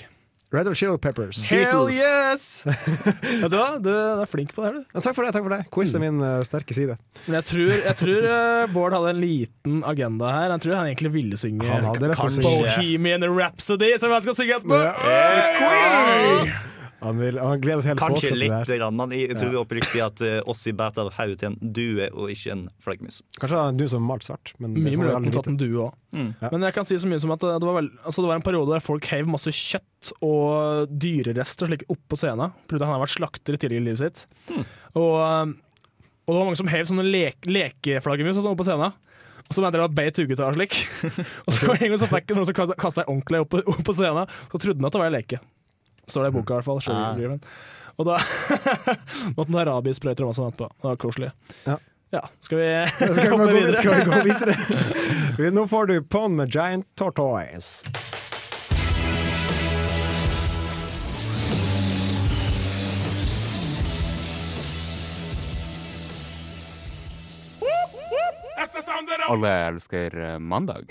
Red 0.51 0.67
Hot 0.67 0.77
Chili 0.77 0.97
Peppers. 0.97 1.43
Hell 1.45 1.91
yes! 1.93 2.65
Vet 3.43 3.53
du 3.53 3.59
du 3.85 3.91
er 3.93 4.25
flink 4.31 4.55
på 4.57 4.63
det 4.65 4.71
her, 4.71 4.79
du. 4.79 4.87
Ja, 4.95 5.03
takk 5.05 5.17
for 5.19 5.27
det. 5.27 5.35
takk 5.37 5.45
for 5.45 5.53
det 5.53 5.59
Quiz 5.75 5.93
er 5.93 6.01
min 6.01 6.23
uh, 6.25 6.41
sterke 6.47 6.73
side. 6.73 6.97
Men 7.27 7.37
jeg 7.43 7.49
tror, 7.51 7.75
jeg 7.77 7.97
tror 8.01 8.29
uh, 8.33 8.65
Bård 8.73 8.97
hadde 8.97 9.13
en 9.13 9.21
liten 9.21 9.83
agenda 9.85 10.33
her. 10.33 10.55
Jeg 10.57 10.65
tror 10.65 10.79
han 10.79 10.89
egentlig 10.89 11.13
ville 11.19 11.41
synge 11.41 11.69
Han 11.69 11.85
hadde 11.91 12.15
rett 12.15 12.25
og 12.25 12.33
slett 12.33 12.49
Bohemian 12.49 13.29
Rhapsody, 13.29 13.93
som 14.01 14.17
jeg 14.17 14.25
skal 14.25 14.41
synge 14.41 14.59
etterpå. 14.63 14.81
Ja. 14.89 16.65
Han, 16.99 17.19
vil, 17.21 17.37
han 17.39 17.61
gleder 17.63 17.85
seg 17.85 17.93
hele 17.93 18.01
Kanskje 18.01 18.17
påsken 18.17 18.33
til 18.33 18.41
det 18.41 18.47
litt, 18.49 18.55
her. 18.57 18.79
grann, 18.81 18.97
men 18.99 19.13
jeg 19.15 19.37
tror 19.39 19.57
oppriktig 19.61 20.01
at 20.03 20.23
uh, 20.25 20.51
Ossi 20.51 20.73
bet 20.77 20.99
av 20.99 21.13
hodet 21.15 21.37
til 21.39 21.53
en 21.53 21.59
due 21.77 22.09
og 22.11 22.33
ikke 22.35 22.55
en 22.57 22.65
flaggermus. 22.83 23.21
Kanskje 23.39 23.61
han 23.61 23.69
er 23.69 23.75
en 23.75 23.79
du 23.79 23.85
som 23.87 24.03
er 24.03 24.09
malt 24.09 24.27
svart, 24.27 24.53
men 24.59 24.75
Mye 24.75 24.99
mulig 24.99 25.13
kunne 25.15 25.35
tatt 25.37 25.51
en 25.53 25.61
due 25.61 25.85
òg. 25.87 25.95
Mm. 26.17 26.33
Ja. 26.41 26.51
Men 26.51 26.67
jeg 26.67 26.75
kan 26.75 26.89
si 26.89 26.99
så 26.99 27.11
mye 27.11 27.23
som 27.23 27.35
at 27.37 27.45
det 27.47 27.69
var, 27.69 27.77
vel, 27.79 27.93
altså 28.03 28.25
det 28.25 28.33
var 28.33 28.41
en 28.41 28.47
periode 28.49 28.75
der 28.75 28.83
folk 28.83 29.07
heiv 29.13 29.31
masse 29.31 29.55
kjøtt 29.55 30.13
og 30.27 30.91
dyrerester 30.91 31.71
slik 31.71 31.87
opp 31.87 32.03
på 32.11 32.19
scenen. 32.19 32.55
Fordi 32.67 32.87
han 32.87 32.97
har 32.97 33.05
vært 33.05 33.15
slakter 33.15 33.55
i 33.55 33.61
tidligere 33.63 33.85
i 33.85 33.89
livet 33.93 34.03
sitt. 34.03 34.25
Mm. 34.51 34.65
Og, 34.99 35.15
og 35.15 36.33
det 36.33 36.41
var 36.41 36.49
mange 36.51 36.63
som 36.63 36.73
heiv 36.73 36.89
sånne 36.91 37.07
lek 37.07 37.47
lekeflaggermus 37.47 38.41
sånn 38.41 38.51
opp 38.51 38.59
på 38.59 38.67
scenen. 38.67 38.97
Og 39.49 39.55
så 39.55 39.63
mente 39.63 39.79
de 39.79 39.81
det 39.81 39.87
var 39.87 39.95
beit 39.97 40.19
huget 40.21 40.43
av 40.43 40.51
og 40.51 40.59
slik. 40.59 40.83
og 41.47 41.55
så 41.55 41.69
var 41.69 41.79
det 41.79 41.87
en 41.87 41.95
gang 41.95 42.03
som 42.03 42.11
fikk 42.13 42.35
noen 42.35 42.49
som 42.51 42.59
kasta 42.59 43.05
ei 43.05 43.09
ordentlig 43.09 43.45
opp, 43.47 43.57
opp 43.63 43.87
på 43.87 43.95
scenen, 43.97 44.35
så 44.51 44.61
trodde 44.61 44.83
han 44.83 44.91
at 44.91 44.99
det 44.99 45.01
var 45.01 45.09
en 45.09 45.17
leke. 45.17 45.41
Står 46.09 46.27
det 46.27 46.33
i 46.33 46.37
boka 46.39 46.57
i 46.57 46.63
hvert 46.63 46.69
fall. 46.69 46.81
Ah. 46.93 47.15
Og 47.99 48.07
da 48.07 48.19
måtte 49.37 49.49
han 49.51 49.59
ha 49.61 49.65
rabiessprøyter 49.73 50.25
og 50.25 50.33
masse 50.33 50.43
sånt 50.43 50.59
på. 50.59 50.69
Det 50.71 50.91
var 50.91 51.01
koselig. 51.03 51.33
Ja. 51.67 51.79
Ja, 52.11 52.23
skal 52.41 52.59
vi 52.59 52.69
Skal 52.97 53.15
vi, 53.15 53.29
hoppe 53.29 53.45
gå, 53.45 53.53
videre? 53.53 53.73
skal 53.77 53.95
vi 53.95 54.05
gå 54.05 54.23
videre? 54.25 55.51
Nå 55.59 55.67
får 55.69 55.91
du 55.91 56.03
Pond 56.03 56.37
med 56.41 56.55
Giant 56.55 56.87
Tortoise. 56.97 57.85
Alle 69.29 69.51
elsker 69.69 70.33
eh, 70.33 70.39
mandag. 70.39 70.89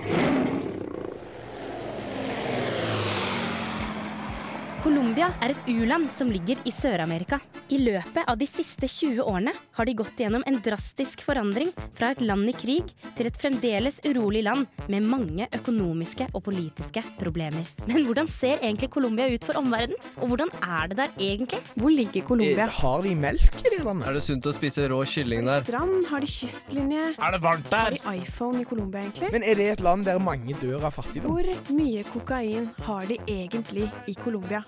Colombia 5.18 5.42
er 5.42 5.50
et 5.56 5.70
u-land 5.74 6.12
som 6.14 6.30
ligger 6.30 6.60
i 6.70 6.70
Sør-Amerika. 6.70 7.40
I 7.74 7.80
løpet 7.82 8.28
av 8.30 8.38
de 8.38 8.46
siste 8.46 8.86
20 8.86 9.24
årene 9.26 9.50
har 9.74 9.88
de 9.90 9.96
gått 9.98 10.20
gjennom 10.22 10.44
en 10.46 10.60
drastisk 10.62 11.24
forandring 11.26 11.72
fra 11.98 12.12
et 12.14 12.20
land 12.22 12.46
i 12.46 12.54
krig 12.54 12.92
til 13.18 13.26
et 13.26 13.40
fremdeles 13.42 13.98
urolig 14.06 14.44
land 14.46 14.68
med 14.86 15.08
mange 15.10 15.48
økonomiske 15.58 16.28
og 16.38 16.44
politiske 16.46 17.02
problemer. 17.18 17.66
Men 17.90 18.06
hvordan 18.06 18.30
ser 18.30 18.62
egentlig 18.62 18.92
Colombia 18.94 19.26
ut 19.34 19.48
for 19.48 19.58
omverdenen? 19.58 19.98
Og 20.22 20.30
hvordan 20.30 20.54
er 20.62 20.92
det 20.92 21.00
der 21.00 21.18
egentlig? 21.32 21.64
Hvor 21.74 21.96
ligger 21.98 22.28
Colombia? 22.28 22.68
Har 22.78 23.02
de 23.02 23.16
melk 23.18 23.58
i 23.64 23.72
det 23.74 23.82
landet? 23.82 24.06
Er 24.12 24.20
det 24.20 24.22
sunt 24.28 24.46
å 24.46 24.54
spise 24.54 24.86
rå 24.92 25.02
kylling 25.02 25.50
der? 25.50 25.66
Strand? 25.66 25.98
Har 26.12 26.22
de 26.22 26.30
kystlinje? 26.30 27.08
Er 27.18 27.34
det 27.34 27.42
varmt 27.42 27.72
der? 27.74 27.98
Har 27.98 27.98
de 27.98 28.22
iPhone 28.22 28.62
i 28.62 28.70
Colombia, 28.70 29.02
egentlig? 29.02 29.34
Men 29.34 29.50
er 29.50 29.58
det 29.58 29.72
et 29.80 29.82
land 29.82 30.06
der 30.06 30.22
mange 30.22 30.54
dør 30.62 30.92
av 30.92 30.94
fattigdom? 31.00 31.34
Hvor 31.34 31.74
mye 31.74 32.06
kokain 32.14 32.70
har 32.86 33.10
de 33.10 33.18
egentlig 33.26 33.90
i 34.06 34.14
Colombia? 34.22 34.62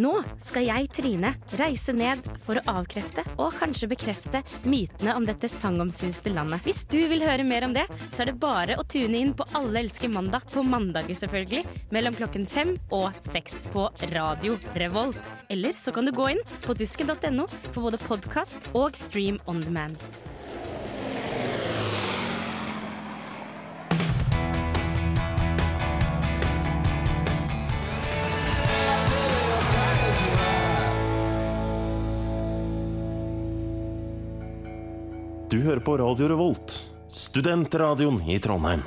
Nå 0.00 0.12
skal 0.42 0.66
jeg, 0.66 0.88
Trine, 0.94 1.32
reise 1.60 1.94
ned 1.96 2.22
for 2.44 2.58
å 2.60 2.64
avkrefte 2.80 3.24
og 3.36 3.54
kanskje 3.58 3.90
bekrefte 3.90 4.42
mytene 4.68 5.14
om 5.16 5.26
dette 5.26 5.50
sagnomsuste 5.50 6.32
landet. 6.34 6.62
Hvis 6.66 6.84
du 6.90 6.98
vil 7.10 7.24
høre 7.26 7.46
mer 7.46 7.66
om 7.68 7.74
det, 7.76 7.86
så 8.10 8.24
er 8.24 8.32
det 8.32 8.38
bare 8.42 8.78
å 8.78 8.86
tune 8.86 9.18
inn 9.18 9.34
på 9.36 9.46
Alle 9.56 9.84
elsker 9.84 10.12
mandag, 10.12 10.46
på 10.52 10.64
mandager 10.66 11.16
selvfølgelig, 11.16 11.64
mellom 11.94 12.16
klokken 12.18 12.46
fem 12.50 12.76
og 12.94 13.10
seks 13.26 13.62
på 13.72 13.88
Radio 14.12 14.58
Revolt. 14.76 15.32
Eller 15.52 15.76
så 15.78 15.94
kan 15.94 16.06
du 16.06 16.14
gå 16.16 16.30
inn 16.34 16.44
på 16.66 16.76
dusken.no 16.76 17.48
for 17.72 17.86
både 17.88 18.02
podkast 18.06 18.70
og 18.74 18.96
stream 18.98 19.40
on 19.50 19.64
demand. 19.64 20.02
Du 35.56 35.62
hører 35.64 35.80
på 35.80 35.94
Radio 35.96 36.26
Revolt, 36.28 36.72
studentradioen 37.08 38.18
i 38.28 38.34
Trondheim. 38.44 38.82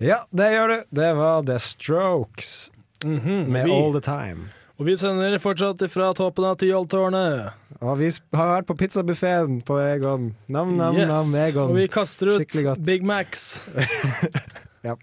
Ja, 0.00 0.22
det 0.32 0.46
gjør 0.54 0.70
du. 0.70 0.76
Det 0.96 1.08
var 1.18 1.42
The 1.44 1.58
Strokes 1.60 2.70
Mhm, 3.04 3.44
med 3.52 3.66
vi- 3.66 3.72
All 3.74 3.92
The 3.92 4.00
Time. 4.00 4.46
Og 4.80 4.86
vi 4.86 4.94
sender 4.96 5.36
fortsatt 5.38 5.84
fra 5.92 6.14
toppen 6.16 6.44
av 6.48 6.56
Tyholttårnet. 6.56 7.52
Og 7.82 7.98
vi 7.98 8.08
har 8.32 8.54
vært 8.62 8.66
på 8.70 8.74
pizzabuffeen 8.80 9.60
på 9.68 9.76
Egon. 9.84 10.34
Nam, 10.48 10.72
nam, 10.78 10.96
Yes. 10.96 11.12
nam, 11.12 11.34
Egon. 11.42 11.68
Og 11.68 11.76
vi 11.76 11.88
kaster 11.88 12.26
ut 12.40 12.82
Big 12.82 13.02
Macs. 13.04 13.60
ja. 14.82 14.94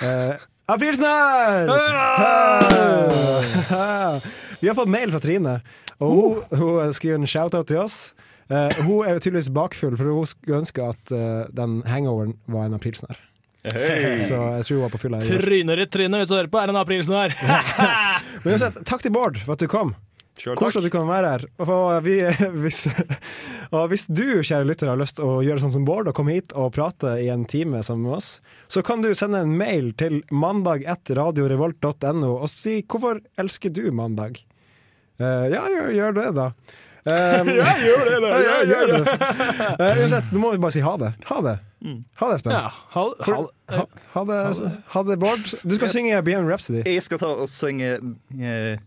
Uh, 0.00 0.36
Aprilsnarr! 0.66 1.68
Ah! 3.68 4.18
Vi 4.62 4.68
har 4.68 4.74
fått 4.74 4.88
mail 4.88 5.10
fra 5.12 5.20
Trine, 5.20 5.60
og 6.00 6.10
hun, 6.10 6.42
hun 6.58 6.92
skriver 6.96 7.14
en 7.20 7.26
shout-out 7.26 7.66
til 7.68 7.76
oss. 7.84 8.14
Eh, 8.52 8.82
hun 8.84 9.06
er 9.06 9.20
tydeligvis 9.20 9.52
bakfull, 9.54 9.96
for 9.96 10.10
hun 10.12 10.28
skulle 10.28 10.60
ønske 10.60 10.84
at 10.84 11.14
uh, 11.14 11.46
den 11.54 11.80
hangoveren 11.88 12.36
var 12.50 12.68
en 12.68 12.76
aprilsnarr. 12.76 13.20
Hey. 13.64 14.18
Så 14.20 14.36
jeg 14.36 14.64
tror 14.66 14.76
hun 14.76 14.82
var 14.84 14.92
på 14.92 15.00
fylla 15.06 15.20
i 15.22 15.28
går. 15.28 15.44
Tryner 15.46 15.80
i 15.80 15.86
trynet 15.88 16.20
hvis 16.20 16.32
du 16.32 16.36
hører 16.36 16.50
på, 16.52 16.60
er 16.60 16.72
en 16.72 16.80
aprilsnarr. 16.82 17.36
Men 18.44 18.56
uansett, 18.56 18.82
takk 18.84 19.06
til 19.06 19.14
Bård 19.14 19.40
for 19.40 19.56
at 19.56 19.64
du 19.64 19.70
kom. 19.72 19.94
Koselig 20.34 20.82
at 20.82 20.88
du 20.88 20.92
kan 20.92 21.06
være 21.08 21.30
her. 21.30 21.44
Og, 21.62 22.04
vi, 22.04 22.18
hvis, 22.64 22.82
og 23.70 23.88
hvis 23.92 24.08
du, 24.10 24.42
kjære 24.42 24.66
lytter, 24.68 24.90
har 24.90 25.00
lyst 25.00 25.16
til 25.20 25.28
å 25.30 25.42
gjøre 25.46 25.62
sånn 25.62 25.76
som 25.76 25.86
Bård 25.88 26.10
og 26.10 26.16
komme 26.18 26.34
hit 26.36 26.52
og 26.58 26.72
prate 26.76 27.16
i 27.22 27.30
en 27.32 27.46
time 27.48 27.80
sammen 27.86 28.08
med 28.08 28.18
oss, 28.18 28.28
så 28.68 28.82
kan 28.84 29.04
du 29.04 29.12
sende 29.16 29.40
en 29.44 29.54
mail 29.56 29.92
til 29.96 30.20
mandag1radiorevolt.no 30.34 32.32
og 32.34 32.50
si 32.50 32.82
'Hvorfor 32.82 33.22
elsker 33.40 33.72
du 33.72 33.88
mandag?' 33.94 34.42
Uh, 35.14 35.46
ja, 35.46 35.62
gjør, 35.70 35.90
gjør 35.94 36.14
det, 36.16 36.30
da. 36.34 36.48
Um, 37.04 37.48
Ja, 37.52 37.74
gjør 37.76 38.04
det, 38.08 38.18
da. 38.24 38.28
Ja, 38.44 38.54
Ja, 38.54 38.58
gjør, 38.64 38.92
det. 38.92 39.16
Eh, 39.76 39.98
uansett, 40.00 40.30
nå 40.32 40.40
må 40.40 40.52
vi 40.54 40.60
bare 40.62 40.72
si 40.72 40.80
ha 40.84 40.94
det. 41.00 41.10
Ha 41.28 41.40
det. 41.44 41.56
Ha 42.16 42.28
det, 42.30 42.36
Espen. 42.38 42.52
Ja, 42.54 42.70
ha, 42.94 43.02
ha, 43.26 43.34
ha, 43.74 43.82
ha, 44.14 44.22
det, 44.24 44.38
ha 44.94 45.02
det, 45.04 45.18
Bård. 45.20 45.42
Du 45.62 45.74
skal 45.76 45.84
Yes. 45.90 45.92
synge 45.98 46.22
Bohemian 46.24 46.48
Rhapsody. 46.48 46.80
Jeg 46.88 47.02
skal 47.04 47.20
ta 47.20 47.28
og 47.44 47.48
synge 47.52 47.90
eh, 48.40 48.78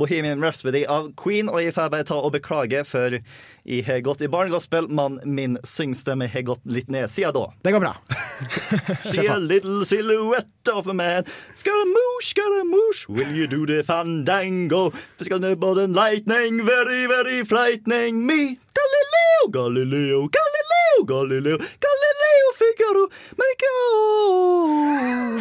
Bohemian 0.00 0.40
Rhapsody 0.40 0.86
av 0.88 1.10
Queen, 1.20 1.50
og 1.52 1.60
jeg 1.60 1.74
får 1.76 1.90
bare 1.92 2.06
ta 2.08 2.16
og 2.16 2.32
beklage, 2.32 2.80
for 2.88 3.18
jeg 3.20 3.84
har 3.84 4.00
gått 4.06 4.24
i 4.24 4.30
barnegospel, 4.32 4.88
men 4.88 5.20
min 5.28 5.58
syngstemme 5.68 6.30
har 6.32 6.46
gått 6.48 6.64
litt 6.64 6.88
ned 6.88 7.12
siden 7.12 7.36
da. 7.36 7.44
Det 7.62 7.76
går 7.76 7.84
bra. 7.84 7.92
See 9.00 9.26
a 9.26 9.36
little 9.38 9.84
silhouette 9.84 10.68
of 10.72 10.86
a 10.86 10.94
man. 10.94 11.24
Scaramouche, 11.54 12.26
scaramouche, 12.26 13.08
will 13.08 13.32
you 13.32 13.46
do 13.46 13.66
the 13.66 13.82
fandango? 13.82 14.92
But 15.18 15.78
and 15.78 15.94
lightning, 15.94 16.64
very, 16.64 17.06
very 17.06 17.44
frightening 17.44 18.26
me. 18.26 18.58
Galileo, 18.74 19.50
Galileo, 19.50 20.28
Galileo, 20.28 21.04
Galileo, 21.04 21.56
Galileo 21.58 22.52
Figaro, 22.54 23.08
make 23.38 23.62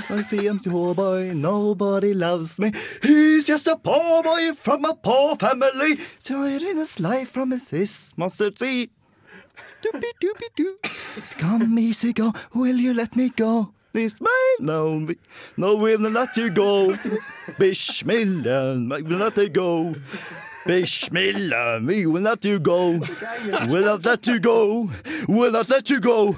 I 0.08 0.22
see 0.22 0.46
him 0.48 0.60
poor 0.60 0.94
boy, 0.94 1.34
nobody 1.34 2.14
loves 2.14 2.60
me. 2.60 2.72
He's 3.02 3.48
just 3.48 3.68
a 3.68 3.76
poor 3.76 4.24
boy 4.24 4.54
from 4.54 4.86
a 4.86 4.94
poor 4.94 5.36
family. 5.36 5.98
So 6.20 6.44
I 6.44 6.58
read 6.58 6.78
his 6.78 7.00
life 7.00 7.32
from 7.32 7.52
his 7.52 8.14
monster 8.16 8.52
tree. 8.52 8.92
Doopy 9.84 10.12
doopy 10.22 10.48
doo. 10.56 10.78
Come 11.38 11.78
easy 11.80 12.14
go, 12.14 12.34
will 12.54 12.76
you 12.78 12.94
let 12.94 13.16
me 13.16 13.30
go? 13.30 13.72
This 13.94 14.20
way, 14.20 14.30
no, 14.60 14.98
we- 15.08 15.18
no, 15.56 15.76
we'll 15.76 16.00
not 16.00 16.12
let 16.12 16.38
you 16.38 16.50
go. 16.50 16.96
Bismillah, 17.58 18.78
we'll 18.90 19.18
let 19.20 19.38
you 19.38 19.50
go. 19.50 19.96
Bismillah, 20.66 21.80
we 21.82 22.06
will 22.06 22.22
not 22.22 22.44
let 22.44 22.46
you 22.46 22.60
go. 22.60 23.00
We'll 23.68 23.86
not 23.86 24.04
let 24.04 24.28
you 24.28 24.40
go. 24.40 24.90
We'll 25.28 25.52
not 25.52 25.70
let 25.70 25.90
you 25.90 26.00
go. 26.00 26.38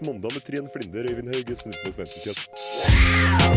Mandag 0.00 0.32
med 0.32 0.42
Trine 0.46 0.68
Flinder, 0.72 1.10
Øyvind 1.10 1.28
Hauge, 1.34 1.56
på 1.84 1.92
Svensson 1.92 2.20
Kjøss. 2.24 3.49